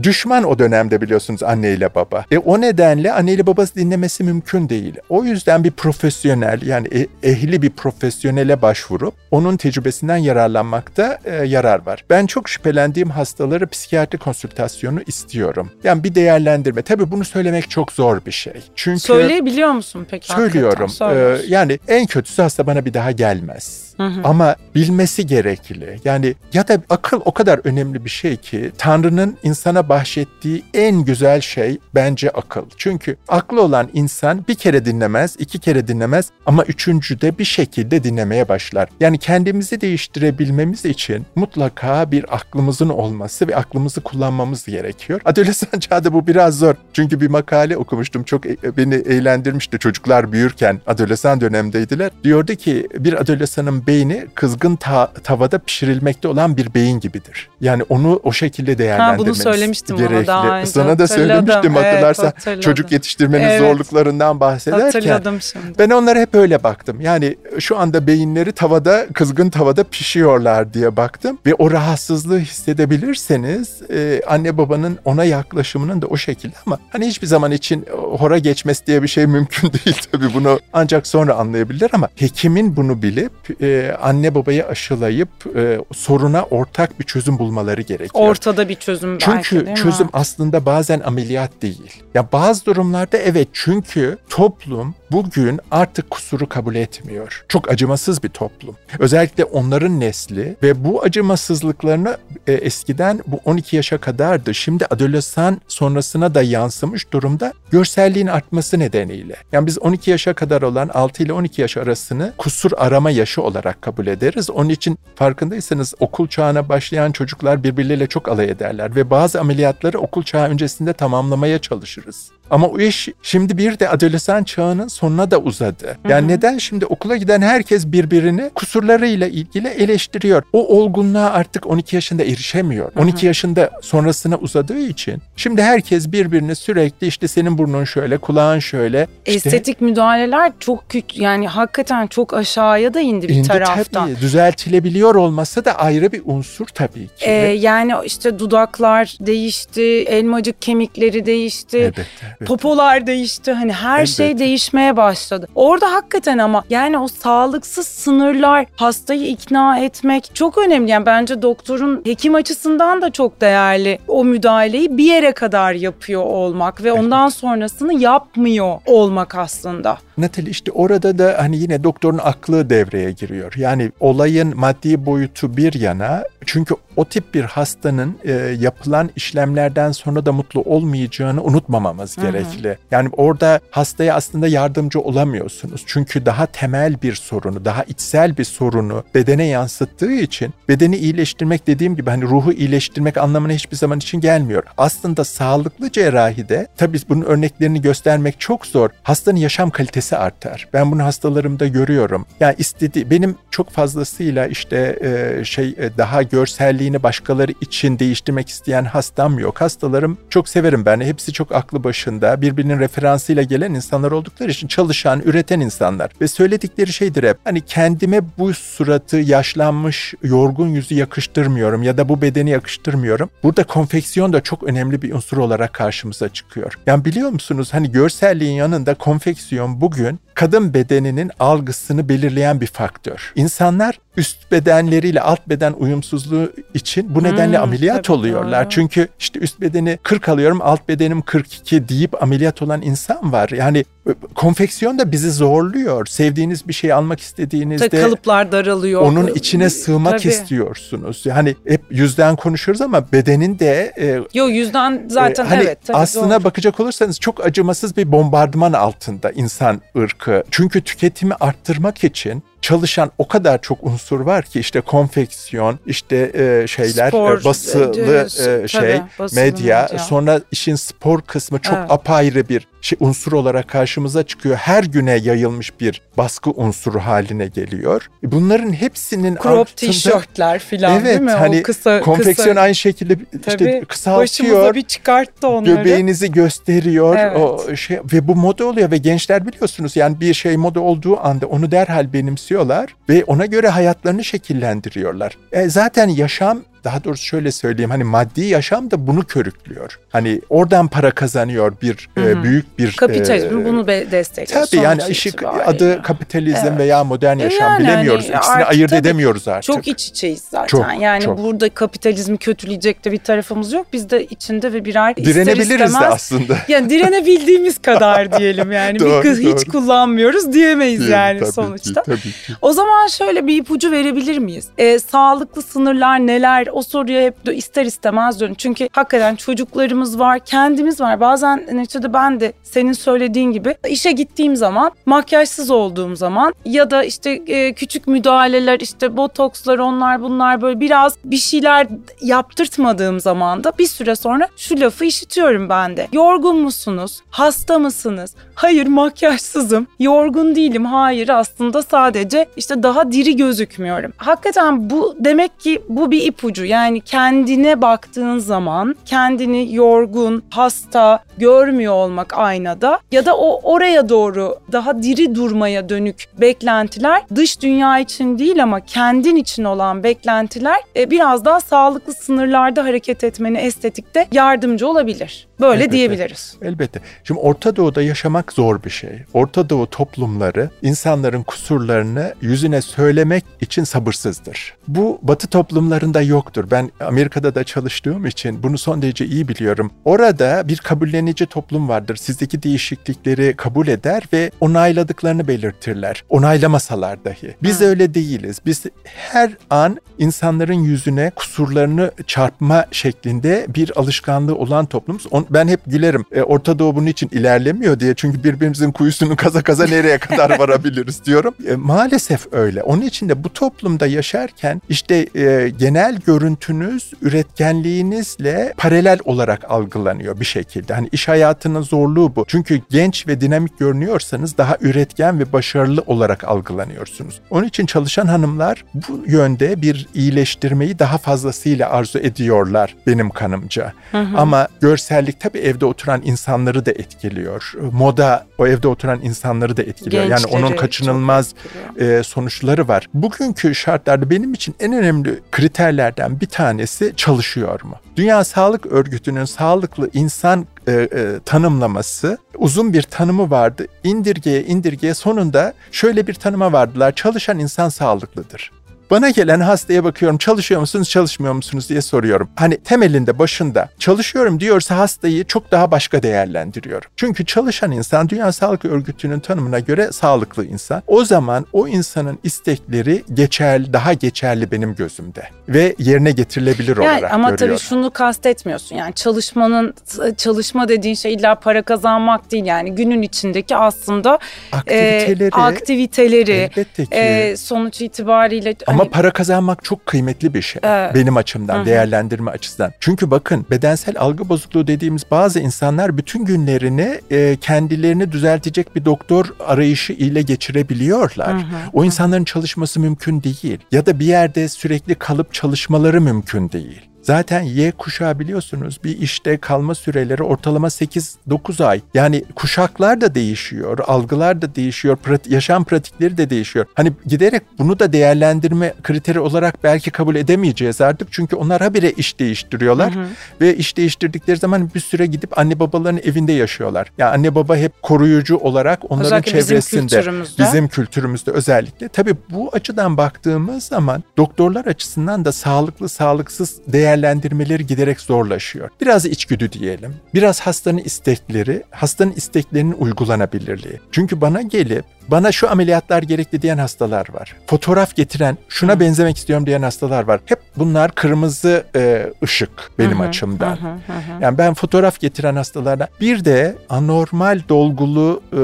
[0.02, 2.24] Düşman o dönemde biliyorsunuz anne ile baba.
[2.30, 4.94] E, o nedenle anne ile babası dinlemesi mümkün değil.
[5.08, 11.86] O yüzden bir profesyonel yani e, ehli bir profesyonele başvurup onun tecrübesinden yararlanmakta e, yarar
[11.86, 12.04] var.
[12.10, 15.70] Ben çok şüphelendiğim hastaları psikiyatri konsültasyonu istiyorum.
[15.84, 16.82] Yani bir değerlendirme.
[16.82, 18.62] Tabii bunu bunu söylemek çok zor bir şey.
[18.76, 20.26] Çünkü Söyleyebiliyor musun peki?
[20.32, 20.90] Söylüyorum.
[21.02, 23.92] Ee, yani en kötüsü hasta bana bir daha gelmez.
[23.96, 24.20] Hı hı.
[24.24, 26.00] Ama bilmesi gerekli.
[26.04, 31.40] Yani ya da akıl o kadar önemli bir şey ki Tanrı'nın insana bahşettiği en güzel
[31.40, 32.62] şey bence akıl.
[32.76, 38.48] Çünkü aklı olan insan bir kere dinlemez, iki kere dinlemez ama üçüncüde bir şekilde dinlemeye
[38.48, 38.88] başlar.
[39.00, 45.20] Yani kendimizi değiştirebilmemiz için mutlaka bir aklımızın olması ve aklımızı kullanmamız gerekiyor.
[45.24, 46.74] Adolesan çağda bu biraz zor.
[46.92, 48.22] Çünkü bir makale okumuştum.
[48.22, 49.78] Çok e, beni eğlendirmişti.
[49.78, 52.10] Çocuklar büyürken adolesan dönemdeydiler.
[52.24, 57.48] Diyordu ki bir adolesanın beyni kızgın ta- tavada pişirilmekte olan bir beyin gibidir.
[57.60, 60.26] Yani onu o şekilde değerlendirmeniz ha, bunu söylemiştim gerekli.
[60.26, 60.70] daha önce.
[60.70, 63.60] Sana da söylemiştim hatırlarsan evet, çocuk yetiştirmenin evet.
[63.60, 64.84] zorluklarından bahsederken.
[64.84, 65.78] Hatırladım şimdi.
[65.78, 67.00] Ben onlara hep öyle baktım.
[67.00, 74.22] Yani şu anda beyinleri tavada kızgın tavada pişiyorlar diye baktım ve o rahatsızlığı hissedebilirseniz e,
[74.26, 77.86] anne babanın ona yaklaşımının da o şekilde ama hani hiçbir zaman için
[78.18, 83.02] hora geçmesi diye bir şey mümkün değil tabii bunu ancak sonra anlayabilir ama hekimin bunu
[83.02, 88.28] bilip e, anne babayı aşılayıp e, soruna ortak bir çözüm bulmaları gerekiyor.
[88.28, 92.02] Ortada bir çözüm çünkü belki değil çözüm aslında bazen ameliyat değil.
[92.14, 97.44] Ya bazı durumlarda evet çünkü toplum bugün artık kusuru kabul etmiyor.
[97.48, 98.76] Çok acımasız bir toplum.
[98.98, 104.54] Özellikle onların nesli ve bu acımasızlıklarını e, eskiden bu 12 yaşa kadardı.
[104.54, 109.36] Şimdi adolesan sonrasına da yansımış durumda görselliğin artması nedeniyle.
[109.52, 113.82] Yani biz 12 yaşa kadar olan 6 ile 12 yaş arasını kusur arama yaşı olarak
[113.82, 114.50] kabul ederiz.
[114.50, 120.22] Onun için farkındaysanız okul çağına başlayan çocuklar birbirleriyle çok alay ederler ve bazı ameliyatları okul
[120.22, 122.30] çağı öncesinde tamamlamaya çalışırız.
[122.52, 125.96] Ama o iş şimdi bir de adolesan çağının sonuna da uzadı.
[126.08, 126.28] Yani Hı hı.
[126.28, 130.42] neden şimdi okula giden herkes birbirini kusurlarıyla ilgili eleştiriyor.
[130.52, 132.92] O olgunluğa artık 12 yaşında erişemiyor.
[132.96, 139.06] 12 yaşında sonrasına uzadığı için şimdi herkes birbirini sürekli işte senin burnun şöyle, kulağın şöyle.
[139.26, 144.06] işte Estetik müdahaleler çok kötü yani hakikaten çok aşağıya da indi bir indi taraftan.
[144.06, 144.20] tabii.
[144.20, 147.26] Düzeltilebiliyor olması da ayrı bir unsur tabii ki.
[147.26, 151.78] Ee, yani işte dudaklar değişti, elmacık kemikleri değişti.
[151.78, 152.41] Elbette.
[152.42, 152.54] Elbette.
[152.54, 153.52] Popolar değişti.
[153.52, 154.44] Hani her şey Elbette.
[154.44, 155.48] değişmeye başladı.
[155.54, 160.90] Orada hakikaten ama yani o sağlıksız sınırlar, hastayı ikna etmek çok önemli.
[160.90, 163.98] Yani bence doktorun hekim açısından da çok değerli.
[164.08, 169.98] O müdahaleyi bir yere kadar yapıyor olmak ve ondan sonrasını yapmıyor olmak aslında.
[170.18, 173.52] Natal işte orada da hani yine doktorun aklı devreye giriyor.
[173.56, 180.26] Yani olayın maddi boyutu bir yana çünkü o tip bir hastanın e, yapılan işlemlerden sonra
[180.26, 182.26] da mutlu olmayacağını unutmamamız Hı hı.
[182.26, 182.78] gerekli.
[182.90, 185.82] Yani orada hastaya aslında yardımcı olamıyorsunuz.
[185.86, 191.96] Çünkü daha temel bir sorunu, daha içsel bir sorunu bedene yansıttığı için bedeni iyileştirmek dediğim
[191.96, 194.62] gibi hani ruhu iyileştirmek anlamına hiçbir zaman için gelmiyor.
[194.76, 198.90] Aslında sağlıklı cerrahide tabii bunun örneklerini göstermek çok zor.
[199.02, 200.68] Hastanın yaşam kalitesi artar.
[200.72, 202.26] Ben bunu hastalarımda görüyorum.
[202.40, 208.84] Yani istediği benim çok fazlasıyla işte e, şey e, daha görselliğini başkaları için değiştirmek isteyen
[208.84, 209.60] hastam yok.
[209.60, 211.00] Hastalarım çok severim ben.
[211.00, 212.42] Hepsi çok aklı başında.
[212.42, 216.10] Birbirinin referansıyla gelen insanlar oldukları için çalışan, üreten insanlar.
[216.20, 217.36] Ve söyledikleri şeydir hep.
[217.44, 223.30] Hani kendime bu suratı yaşlanmış, yorgun yüzü yakıştırmıyorum ya da bu bedeni yakıştırmıyorum.
[223.42, 226.78] Burada konfeksiyon da çok önemli bir unsur olarak karşımıza çıkıyor.
[226.86, 233.32] Yani biliyor musunuz hani görselliğin yanında konfeksiyon bugün kadın bedeninin algısını belirleyen bir faktör.
[233.34, 238.64] İnsanlar üst bedenleriyle alt beden uyumsuzluğu için bu nedenle Hmm, ameliyat tabii, oluyorlar.
[238.64, 238.70] doğru.
[238.70, 243.48] Çünkü işte üst bedeni 40 alıyorum, alt bedenim 42 deyip ameliyat olan insan var.
[243.48, 246.06] Yani e, konfeksiyon da bizi zorluyor.
[246.06, 249.00] Sevdiğiniz bir şeyi almak istediğinizde Tabii kalıplar daralıyor.
[249.02, 250.28] onun içine sığmak Tabii.
[250.28, 251.22] istiyorsunuz.
[251.26, 255.96] Yani hep yüzden konuşuyoruz ama bedenin de e, Yo yüzden zaten e, hani evet tabii
[255.98, 256.44] aslına doğru.
[256.44, 260.21] bakacak olursanız çok acımasız bir bombardıman altında insan ırkı.
[260.50, 266.66] Çünkü tüketimi arttırmak için çalışan o kadar çok unsur var ki işte konfeksiyon, işte e,
[266.66, 269.98] şeyler, Spor, e, basılı e, e, şey, tabii, basılı medya, medya.
[269.98, 271.90] sonra işin spor kısmı çok Evet.
[271.90, 274.56] apayrı bir şey unsur olarak karşımıza çıkıyor.
[274.56, 278.10] Her güne yayılmış bir baskı unsuru haline geliyor.
[278.22, 281.30] Bunların hepsinin crop altında tişörtler filan Evet, değil mi?
[281.30, 284.74] hani o kısa konfeksiyon kısa, aynı şekilde işte tabii, kısaltıyor.
[284.74, 285.74] bir çıkarttı onları.
[285.74, 287.36] Göbeğinizi gösteriyor Evet.
[287.36, 291.46] o şey ve bu moda oluyor ve gençler biliyorsunuz yani bir şey moda olduğu anda
[291.46, 292.12] onu derhal
[292.52, 295.38] benimsiyorlar ve ona göre hayatlarını şekillendiriyorlar.
[295.52, 299.98] E, zaten yaşam daha doğrusu şöyle söyleyeyim hani maddi yaşam da bunu körüklüyor.
[300.10, 304.66] Hani oradan para kazanıyor bir e, büyük bir Kapitalizm e, bunu destekliyor.
[304.66, 305.64] Tabii yani işi, itibariyle.
[305.64, 306.78] adı kapitalizm Evet.
[306.78, 308.24] veya modern E yaşam yani bilemiyoruz.
[308.24, 309.62] hani İkisini artık ayırt edemiyoruz artık.
[309.62, 310.66] Çok iç içeyiz zaten.
[310.66, 311.38] Çok, yani çok.
[311.38, 313.86] burada kapitalizmi kötüleyecek de bir tarafımız yok.
[313.92, 316.56] Biz de içinde ve birer ister Direnebiliriz de istemez aslında.
[316.68, 318.98] yani direnebildiğimiz kadar diyelim yani.
[319.00, 319.72] Doğru, bir kız hiç doğru.
[319.72, 322.02] kullanmıyoruz diyemeyiz Diyelim, yani tabii ki, sonuçta.
[322.02, 322.30] tabii ki.
[322.62, 324.68] O zaman şöyle bir ipucu verebilir miyiz?
[324.78, 326.66] Ee, sağlıklı sınırlar neler?
[326.72, 328.54] O soruya hep ister istemez dönün.
[328.54, 331.20] Çünkü hakikaten çocuklarımız var, kendimiz var.
[331.20, 337.04] Bazen neticede ben de senin söylediğin gibi işe gittiğim zaman, makyajsız olduğum zaman ya da
[337.04, 341.86] işte e, küçük müdahaleler, işte botokslar onlar bunlar böyle biraz bir şeyler
[342.22, 346.08] yaptırtmadığım zaman da bir süre sonra şu lafı işitiyorum ben de.
[346.12, 347.20] Yorgun musunuz?
[347.30, 348.34] Hasta mısınız?
[348.54, 349.86] Hayır makyajsızım.
[349.98, 350.84] Yorgun değilim.
[350.84, 354.12] Hayır aslında sadece işte daha diri gözükmüyorum.
[354.16, 356.61] Hakikaten bu demek ki bu bir ipucu.
[356.64, 364.58] Yani kendine baktığın zaman kendini yorgun, hasta görmüyor olmak aynada ya da o oraya doğru
[364.72, 371.10] daha diri durmaya dönük beklentiler dış dünya için değil ama kendin için olan beklentiler e,
[371.10, 375.46] biraz daha sağlıklı sınırlarda hareket etmeni estetikte yardımcı olabilir.
[375.60, 375.92] Böyle Elbette.
[375.92, 376.56] diyebiliriz.
[376.62, 377.00] Elbette.
[377.24, 379.22] Şimdi Orta Doğu'da yaşamak zor bir şey.
[379.34, 384.74] Orta Doğu toplumları insanların kusurlarını yüzüne söylemek için sabırsızdır.
[384.88, 386.64] Bu Batı toplumlarında yoktur.
[386.70, 389.90] Ben Amerika'da da çalıştığım için bunu son derece iyi biliyorum.
[390.04, 390.76] Orada bir
[391.22, 392.16] kabullenici toplum vardır.
[392.16, 396.24] Sizdeki değişiklikleri kabul eder ve onayladıklarını belirtirler.
[396.28, 397.54] Onaylamasalar dahi.
[397.62, 397.84] Biz Hı.
[397.84, 398.58] öyle değiliz.
[398.66, 405.26] Biz her an insanların yüzüne kusurlarını çarpma şeklinde bir alışkanlığı olan toplumuz.
[405.50, 406.24] Ben hep gülerim.
[406.32, 408.14] E, Orta Doğu bunun için ilerlemiyor diye.
[408.14, 411.54] Çünkü birbirimizin kuyusunu kaza kaza nereye kadar varabiliriz diyorum.
[411.68, 412.82] E, maalesef öyle.
[412.82, 420.44] Onun için de bu toplumda yaşarken işte e, genel görüntünüz üretkenliğinizle paralel olarak algılanıyor bir
[420.44, 420.94] şekilde.
[420.94, 422.44] Hani iş hayatının zorluğu bu.
[422.48, 427.40] Çünkü genç ve dinamik görünüyorsanız daha üretken ve başarılı olarak algılanıyorsunuz.
[427.50, 433.92] Onun için çalışan hanımlar bu yönde bir iyileştirmeyi daha fazlasıyla arzu ediyorlar benim kanımca.
[434.12, 434.36] Hı hı.
[434.36, 437.72] Ama görsellik tabii evde oturan insanları da etkiliyor.
[437.92, 440.24] Moda o evde oturan insanları da etkiliyor.
[440.24, 441.54] Gençleri yani onun kaçınılmaz
[442.00, 443.08] e, sonuçları var.
[443.14, 447.96] Bugünkü şartlarda benim için en önemli kriterlerden bir tanesi çalışıyor mu?
[448.16, 453.86] Dünya Sağlık Örgütü'nün sağlıklı insan e, e, tanımlaması uzun bir tanımı vardı.
[454.04, 457.14] İndirgeye indirgeye sonunda şöyle bir tanıma vardılar.
[457.14, 458.70] Çalışan insan sağlıklıdır.
[459.12, 462.48] Bana gelen hastaya bakıyorum çalışıyor musunuz çalışmıyor musunuz diye soruyorum.
[462.56, 467.10] Hani temelinde başında çalışıyorum diyorsa hastayı çok daha başka değerlendiriyorum.
[467.16, 471.02] Çünkü çalışan insan Dünya Sağlık Örgütü'nün tanımına göre sağlıklı insan.
[471.06, 477.14] O zaman o insanın istekleri geçerli, daha geçerli benim gözümde ve yerine getirilebilir yani, olarak
[477.14, 477.44] ama görüyorum.
[477.44, 478.96] Ama tabii şunu kastetmiyorsun.
[478.96, 479.94] Yani çalışmanın
[480.36, 484.38] çalışma dediğin şey illa para kazanmak değil yani günün içindeki aslında
[484.72, 486.70] aktiviteleri, e, aktiviteleri
[487.12, 491.14] e, sonuç itibariyle ama ama para kazanmak çok kıymetli bir şey evet.
[491.14, 491.86] benim açımdan, Hı-hı.
[491.86, 492.92] değerlendirme açısından.
[493.00, 499.54] Çünkü bakın bedensel algı bozukluğu dediğimiz bazı insanlar bütün günlerini e, kendilerini düzeltecek bir doktor
[499.66, 501.54] arayışı ile geçirebiliyorlar.
[501.54, 501.62] Hı-hı.
[501.92, 503.78] O insanların çalışması mümkün değil.
[503.92, 507.11] Ya da bir yerde sürekli kalıp çalışmaları mümkün değil.
[507.22, 512.00] Zaten Y kuşağı biliyorsunuz bir işte kalma süreleri ortalama 8-9 ay.
[512.14, 516.86] Yani kuşaklar da değişiyor, algılar da değişiyor, prati, yaşam pratikleri de değişiyor.
[516.94, 521.28] Hani giderek bunu da değerlendirme kriteri olarak belki kabul edemeyeceğiz artık.
[521.30, 523.14] Çünkü onlar habire iş değiştiriyorlar.
[523.14, 523.26] Hı hı.
[523.60, 527.12] Ve iş değiştirdikleri zaman bir süre gidip anne babaların evinde yaşıyorlar.
[527.18, 530.02] Yani anne baba hep koruyucu olarak onların özellikle çevresinde.
[530.06, 530.62] Bizim kültürümüzde.
[530.62, 532.08] Bizim kültürümüzde özellikle.
[532.08, 538.90] Tabii bu açıdan baktığımız zaman doktorlar açısından da sağlıklı sağlıksız değer değerlendirmeleri giderek zorlaşıyor.
[539.00, 540.14] Biraz içgüdü diyelim.
[540.34, 544.00] Biraz hastanın istekleri, hastanın isteklerinin uygulanabilirliği.
[544.12, 547.56] Çünkü bana gelip bana şu ameliyatlar gerekli diyen hastalar var.
[547.66, 550.40] Fotoğraf getiren, şuna benzemek istiyorum diyen hastalar var.
[550.46, 553.76] Hep bunlar kırmızı e, ışık benim hı hı, açımdan.
[553.76, 554.42] Hı hı, hı.
[554.42, 558.56] Yani ben fotoğraf getiren hastalarla bir de anormal dolgulu e,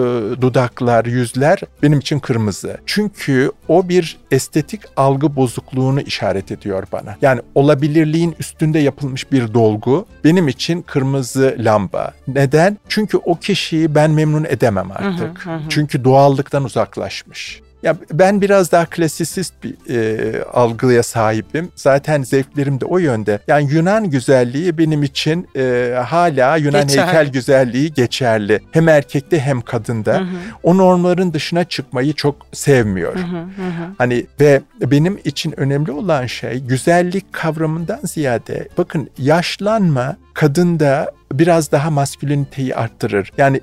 [0.42, 2.78] dudaklar, yüzler benim için kırmızı.
[2.86, 7.16] Çünkü o bir estetik algı bozukluğunu işaret ediyor bana.
[7.22, 12.12] Yani olabilirliğin üstünde yapılmış bir dolgu benim için kırmızı lamba.
[12.28, 12.78] Neden?
[12.88, 15.46] Çünkü o kişiyi ben memnun edemem artık.
[15.46, 15.60] Hı hı hı.
[15.68, 17.60] Çünkü doğallıktan uzaklaşmış.
[17.82, 21.70] Ya ben biraz daha klasisist bir e, algıya sahibim.
[21.76, 23.38] Zaten zevklerim de o yönde.
[23.48, 27.06] Yani Yunan güzelliği benim için e, hala Yunan Geçer.
[27.06, 28.60] heykel güzelliği geçerli.
[28.70, 30.14] Hem erkekte hem kadında.
[30.14, 30.26] Hı hı.
[30.62, 33.22] O normların dışına çıkmayı çok sevmiyorum.
[33.22, 33.94] Hı hı hı.
[33.98, 41.90] Hani ve benim için önemli olan şey güzellik kavramından ziyade bakın yaşlanma kadında biraz daha
[41.90, 43.32] masküliniteyi arttırır.
[43.38, 43.60] Yani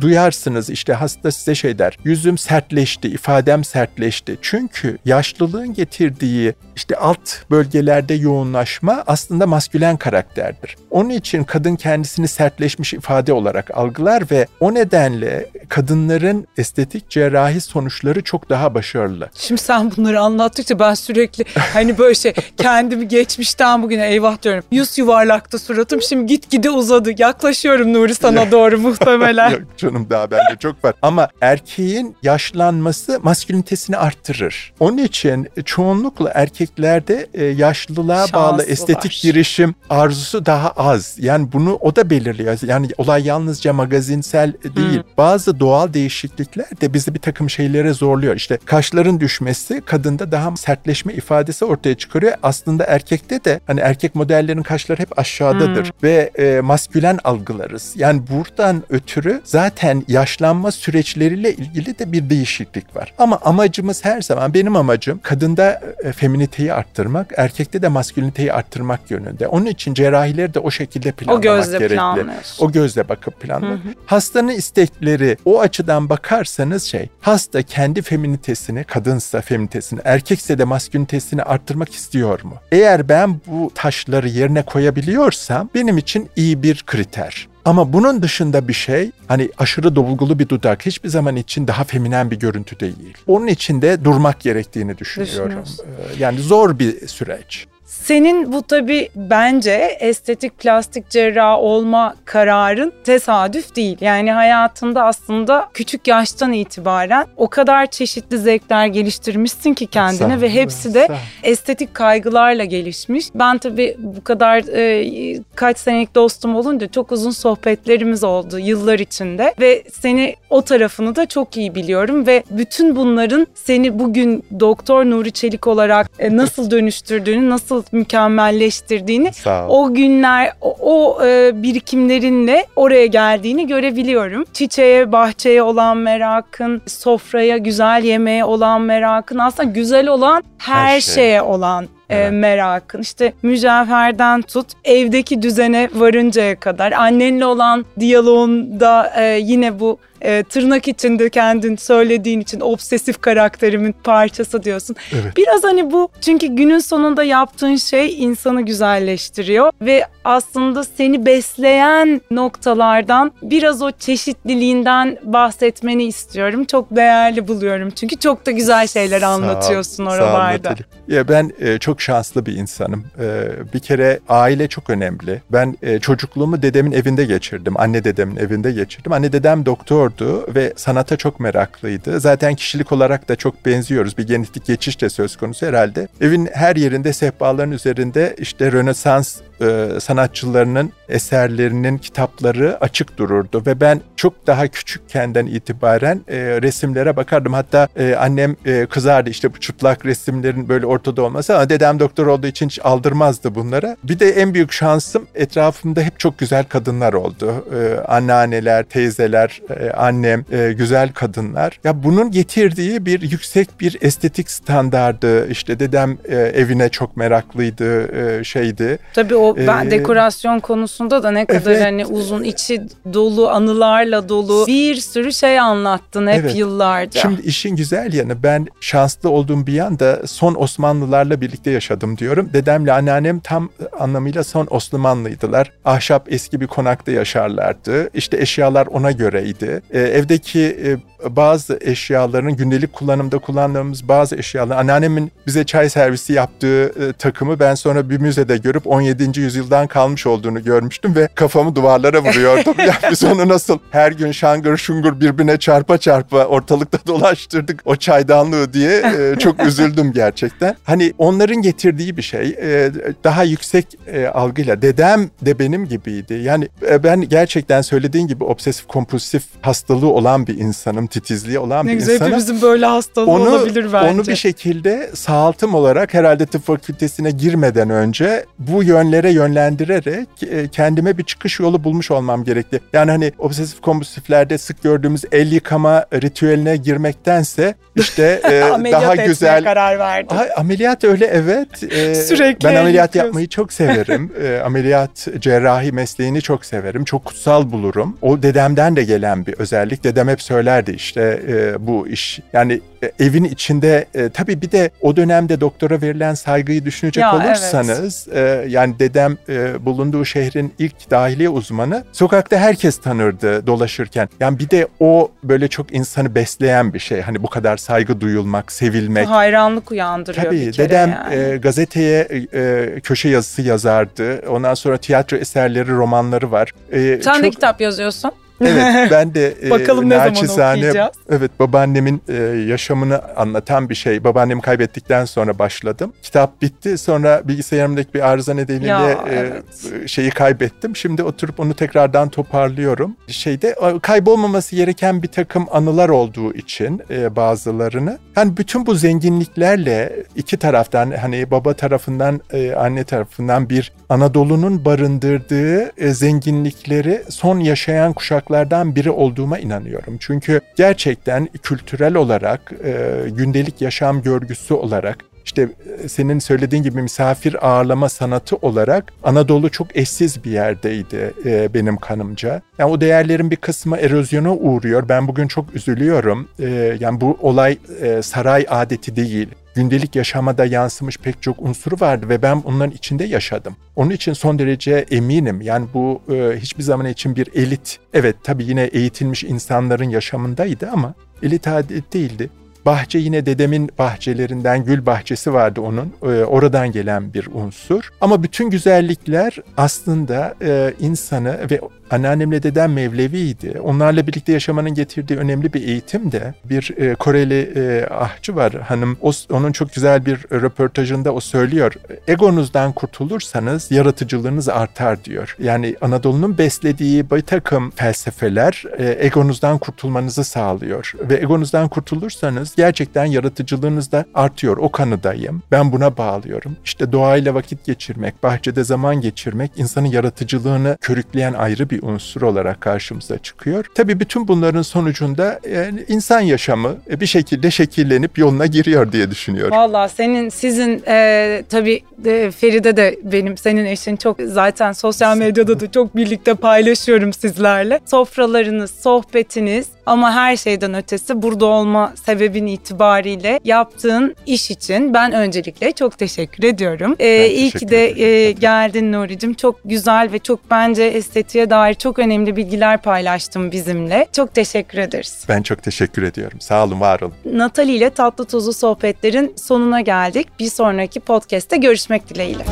[0.00, 1.98] duyarsınız işte hasta size şey der.
[2.04, 4.38] Yüzüm sertleşti, ifadem sertleşti.
[4.42, 10.76] Çünkü yaşlılığın getirdiği işte alt bölgelerde yoğunlaşma aslında maskülen karakterdir.
[10.90, 18.22] Onun için kadın kendisini sertleşmiş ifade olarak algılar ve o nedenle kadınların estetik cerrahi sonuçları
[18.22, 19.28] çok daha başarılı.
[19.34, 24.64] Şimdi sen bunları anlattıkça ben sürekli hani böyle şey kendimi geçmişten bugüne eyvah diyorum.
[24.70, 27.10] Yüz yuvarlaktı suratım şimdi git gide uzadı.
[27.18, 29.50] Yaklaşıyorum Nuri sana doğru muhtemelen.
[29.58, 30.94] Yok canım daha bende çok var.
[31.02, 34.72] Ama erkeğin yaşlanması maskülinitesini arttırır.
[34.80, 41.16] Onun için çoğunlukla erkeklerde e, yaşlılığa Şansı bağlı estetik girişim arzusu daha az.
[41.18, 42.58] Yani bunu o da belirliyor.
[42.62, 45.02] Yani olay yalnızca magazinsel değil.
[45.02, 45.02] Hmm.
[45.18, 48.36] Bazı doğal değişiklikler de bizi bir takım şeylere zorluyor.
[48.36, 52.32] İşte kaşların düşmesi kadında daha sertleşme ifadesi ortaya çıkarıyor.
[52.42, 55.92] Aslında erkekte de hani erkek modellerin kaşları hep aşağıdadır hmm.
[56.02, 57.92] ve e, maskülen algılarız.
[57.96, 63.14] Yani buradan ötürü zaten yaşlanma süreçleriyle ilgili de bir değişiklik var.
[63.18, 69.48] Ama amacımız her zaman benim amacım kadında e, feminiteyi arttırmak, erkekte de masküliniteyi arttırmak yönünde.
[69.48, 71.94] Onun için cerrahileri de o şekilde planlamak o gözle gerekli.
[71.94, 72.66] Planlıyorsun.
[72.66, 73.78] O gözle bakıp planlamak.
[74.06, 81.94] Hastanın istekleri o açıdan bakarsanız şey, hasta kendi feminitesini, kadınsa feminitesini, erkekse de maskülinitesini arttırmak
[81.94, 82.54] istiyor mu?
[82.72, 87.48] Eğer ben bu taşları yerine koyabiliyorsam benim için iyi bir kriter.
[87.64, 92.30] Ama bunun dışında bir şey hani aşırı dolgulu bir dudak hiçbir zaman için daha feminen
[92.30, 93.14] bir görüntü değil.
[93.26, 95.64] Onun için de durmak gerektiğini düşünüyorum.
[95.80, 97.66] Ee, yani zor bir süreç.
[97.88, 103.96] Senin bu tabii bence estetik plastik cerrah olma kararın tesadüf değil.
[104.00, 110.94] Yani hayatında aslında küçük yaştan itibaren o kadar çeşitli zevkler geliştirmişsin ki kendine ve hepsi
[110.94, 111.08] de
[111.42, 113.26] estetik kaygılarla gelişmiş.
[113.34, 119.54] Ben tabii bu kadar e, kaç senelik dostum olunca çok uzun sohbetlerimiz oldu yıllar içinde
[119.60, 125.32] ve seni o tarafını da çok iyi biliyorum ve bütün bunların seni bugün Doktor Nuri
[125.32, 129.84] Çelik olarak e, nasıl dönüştürdüğünü, nasıl mükemmelleştirdiğini Sağ ol.
[129.84, 134.44] o günler o, o, e, birikimlerinle oraya geldiğini görebiliyorum.
[134.52, 141.14] Çiçeğe, bahçeye olan merakın, sofraya, güzel yemeğe olan merakın, aslında güzel olan her, Her şey.
[141.14, 142.32] şeye olan e, Evet.
[142.32, 143.00] merakın.
[143.00, 150.88] İşte mücevherden tut, evdeki düzene varıncaya kadar, annenle olan diyaloğunda e, yine bu e, tırnak
[150.88, 154.96] içinde kendin söylediğin için obsesif karakterimin parçası diyorsun.
[155.12, 155.36] Evet.
[155.36, 163.32] Biraz hani bu çünkü günün sonunda yaptığın şey insanı güzelleştiriyor ve aslında seni besleyen noktalardan
[163.42, 166.64] biraz o çeşitliliğinden bahsetmeni istiyorum.
[166.64, 170.70] Çok değerli buluyorum çünkü çok da güzel şeyler Sağ ol, anlatıyorsun sağ ol oralarda.
[170.70, 170.84] Natali.
[171.08, 173.04] Ya ben e, çok şanslı bir insanım.
[173.20, 175.42] E, bir kere aile çok önemli.
[175.52, 177.80] Ben e, çocukluğumu dedemin evinde geçirdim.
[177.80, 179.12] Anne dedemin evinde geçirdim.
[179.12, 179.66] Anne dedem
[180.08, 182.20] doktordu ve sanata çok meraklıydı.
[182.20, 184.18] Zaten kişilik olarak da çok benziyoruz.
[184.18, 186.08] Bir genetik geçiş de söz konusu herhalde.
[186.20, 194.00] Evin her yerinde sehpaların üzerinde işte Rönesans e, sanatçılarının eserlerinin kitapları açık dururdu ve ben
[194.16, 197.52] çok daha küçükkenden itibaren e, resimlere bakardım.
[197.52, 202.26] Hatta e, annem e, kızardı işte bu çıplak resimlerin böyle ortada olması ama dedem doktor
[202.26, 203.96] olduğu için hiç aldırmazdı bunlara.
[204.04, 207.64] Bir de en büyük şansım etrafımda hep çok güzel kadınlar oldu.
[207.74, 211.80] E, anneanneler, teyzeler, e, annem, e, güzel kadınlar.
[211.84, 215.48] Ya bunun getirdiği bir yüksek bir estetik standardı.
[215.48, 218.98] İşte dedem e, evine çok meraklıydı, e, şeydi.
[219.14, 221.84] Tabii o ben Ee, dekorasyon konusunda da ne kadar evet.
[221.84, 222.82] hani uzun içi
[223.14, 226.56] dolu anılarla dolu bir sürü şey anlattın hep Evet.
[226.56, 227.20] yıllarca.
[227.20, 232.50] Şimdi işin güzel yanı ben şanslı olduğum bir yanda son Osmanlılarla birlikte yaşadım diyorum.
[232.52, 233.68] Dedemle anneannem tam
[234.00, 235.72] anlamıyla son Osmanlıydılar.
[235.84, 238.10] Ahşap eski bir konakta yaşarlardı.
[238.14, 239.82] İşte eşyalar ona göreydi.
[239.90, 240.96] Ee, evdeki e,
[241.36, 247.74] bazı eşyaların gündelik kullanımda kullandığımız bazı eşyalar anneannemin bize çay servisi yaptığı e, takımı ben
[247.74, 249.37] sonra bir müzede görüp 17.
[249.38, 252.74] yüzyıldan kalmış olduğunu görmüştüm ve kafamı duvarlara vuruyordum.
[252.86, 258.72] ya biz onu nasıl her gün şangır şungur birbirine çarpa çarpa ortalıkta dolaştırdık o çaydanlığı
[258.72, 260.76] diye e, çok üzüldüm gerçekten.
[260.84, 262.90] Hani onların getirdiği bir şey e,
[263.24, 266.34] daha yüksek e, algıyla dedem de benim gibiydi.
[266.34, 271.90] Yani e, ben gerçekten söylediğin gibi obsesif kompulsif hastalığı olan bir insanım, titizliği olan ne
[271.90, 274.14] bir güzel insanım hepimizin böyle hastalığı onu, olabilir bence.
[274.14, 281.18] Onu bir şekilde sağaltım olarak herhalde tıp fakültesine girmeden önce bu yönlere yönlendirerek e, kendime
[281.18, 282.80] bir çıkış yolu bulmuş olmam gerekti.
[282.92, 288.60] Yani hani obsesif kompulsiflerde sık gördüğümüz el yıkama ritüeline girmektense işte e,
[288.92, 290.38] daha güzel karar verdim.
[290.38, 291.82] Ay, ameliyat öyle evet.
[291.92, 294.32] Ee, Sürekli ben ameliyat yapmayı çok severim.
[294.42, 297.04] Ee, ameliyat cerrahi mesleğini çok severim.
[297.04, 298.16] Çok kutsal bulurum.
[298.22, 300.04] O dedemden de gelen bir özellik.
[300.04, 302.40] Dedem hep söylerdi işte e, bu iş.
[302.52, 307.36] Yani e, evin içinde e, tabii bir de o dönemde doktora verilen saygıyı düşünecek Ya,
[307.36, 312.04] olursanız e, yani dedem e, bulunduğu şehrin ilk dahiliye uzmanı.
[312.12, 314.28] Sokakta herkes tanırdı dolaşırken.
[314.40, 317.20] Yani bir de o böyle çok insanı besleyen bir şey.
[317.20, 319.28] Hani bu kadar saygı duyulmak, sevilmek.
[319.28, 321.34] Hayranlık uyandırıyor Tabii bir kere dedem yani.
[321.34, 324.42] e, gazeteye e, köşe yazısı yazardı.
[324.48, 326.72] Ondan sonra tiyatro eserleri, romanları var.
[326.92, 328.32] E, Sen de çok- kitap yazıyorsun.
[328.60, 331.12] Evet ben de e, Bakalım ne zaman okuyacağız?
[331.30, 332.34] Evet babaannemin e,
[332.68, 334.24] yaşamını anlatan bir şey.
[334.24, 336.12] Babaannemi kaybettikten sonra başladım.
[336.22, 340.08] Kitap bitti sonra bilgisayarımdaki bir arıza nedeniyle Ya, e, evet.
[340.08, 340.96] şeyi kaybettim.
[340.96, 343.16] Şimdi oturup onu tekrardan toparlıyorum.
[343.28, 348.18] Şeyde kaybolmaması gereken bir takım anılar olduğu için e, bazılarını.
[348.34, 355.92] Hani bütün bu zenginliklerle iki taraftan hani baba tarafından e, anne tarafından bir Anadolu'nun barındırdığı
[355.98, 358.12] e, zenginlikleri son yaşayan
[358.48, 360.16] kuşaklardan biri olduğuma inanıyorum.
[360.20, 365.68] Çünkü gerçekten kültürel olarak, e, gündelik yaşam görgüsü olarak işte
[366.04, 371.96] e, senin söylediğin gibi misafir ağırlama sanatı olarak Anadolu çok eşsiz bir yerdeydi e, benim
[371.96, 372.62] kanımca.
[372.78, 375.08] Yani o değerlerin bir kısmı erozyona uğruyor.
[375.08, 376.48] Ben bugün çok üzülüyorum.
[376.58, 379.48] E, yani bu olay e, saray adeti değil.
[379.78, 383.76] Gündelik yaşamada yansımış pek çok unsuru vardı ve ben onların içinde yaşadım.
[383.96, 385.60] Onun için son derece eminim.
[385.60, 391.14] Yani bu e, hiçbir zaman için bir elit, evet tabii yine eğitilmiş insanların yaşamındaydı ama
[391.42, 392.50] elit adet değildi
[392.86, 396.12] Bahçe yine dedemin bahçelerinden gül bahçesi vardı onun.
[396.22, 398.10] E, oradan gelen bir unsur.
[398.20, 401.80] Ama bütün güzellikler aslında e, insanı ve
[402.10, 403.80] Anneannemle dedem Mevleviydi.
[403.80, 409.16] Onlarla birlikte yaşamanın getirdiği önemli bir eğitim de bir e, Koreli e, ahçı var hanım.
[409.20, 411.94] O, onun çok güzel bir röportajında o söylüyor.
[412.28, 415.56] Egonuzdan kurtulursanız yaratıcılığınız artar diyor.
[415.58, 421.12] Yani Anadolu'nun beslediği bir takım felsefeler e, egonuzdan kurtulmanızı sağlıyor.
[421.20, 424.76] Ve egonuzdan kurtulursanız gerçekten yaratıcılığınız da artıyor.
[424.76, 425.62] O kanıdayım.
[425.70, 426.76] Ben buna bağlıyorum.
[426.84, 432.80] İşte doğayla vakit geçirmek, bahçede zaman geçirmek insanın yaratıcılığını körükleyen ayrı bir bir unsur olarak
[432.80, 433.84] karşımıza çıkıyor.
[433.94, 439.76] Tabii bütün bunların sonucunda yani insan yaşamı bir şekilde şekillenip yoluna giriyor diye düşünüyorum.
[439.76, 445.80] Valla senin sizin e, tabii de, Feride de benim senin eşin çok zaten sosyal medyada
[445.80, 448.00] da çok birlikte paylaşıyorum sizlerle.
[448.06, 455.92] Sofralarınız, sohbetiniz ama her şeyden ötesi burada olma sebebin itibariyle yaptığın iş için ben öncelikle
[455.92, 457.16] çok teşekkür ediyorum.
[457.18, 459.54] Ee, iyi ki de e, geldin Nuri'cim.
[459.54, 464.26] Çok güzel ve çok bence estetiğe dair çok önemli bilgiler paylaştın bizimle.
[464.32, 465.44] Çok teşekkür ederiz.
[465.48, 466.60] Ben çok teşekkür ediyorum.
[466.60, 467.34] Sağ olun, var olun.
[467.44, 470.48] Natali ile Tatlı Tuzlu Sohbetlerin sonuna geldik.
[470.58, 472.64] Bir sonraki podcast'te görüşmek dileğiyle.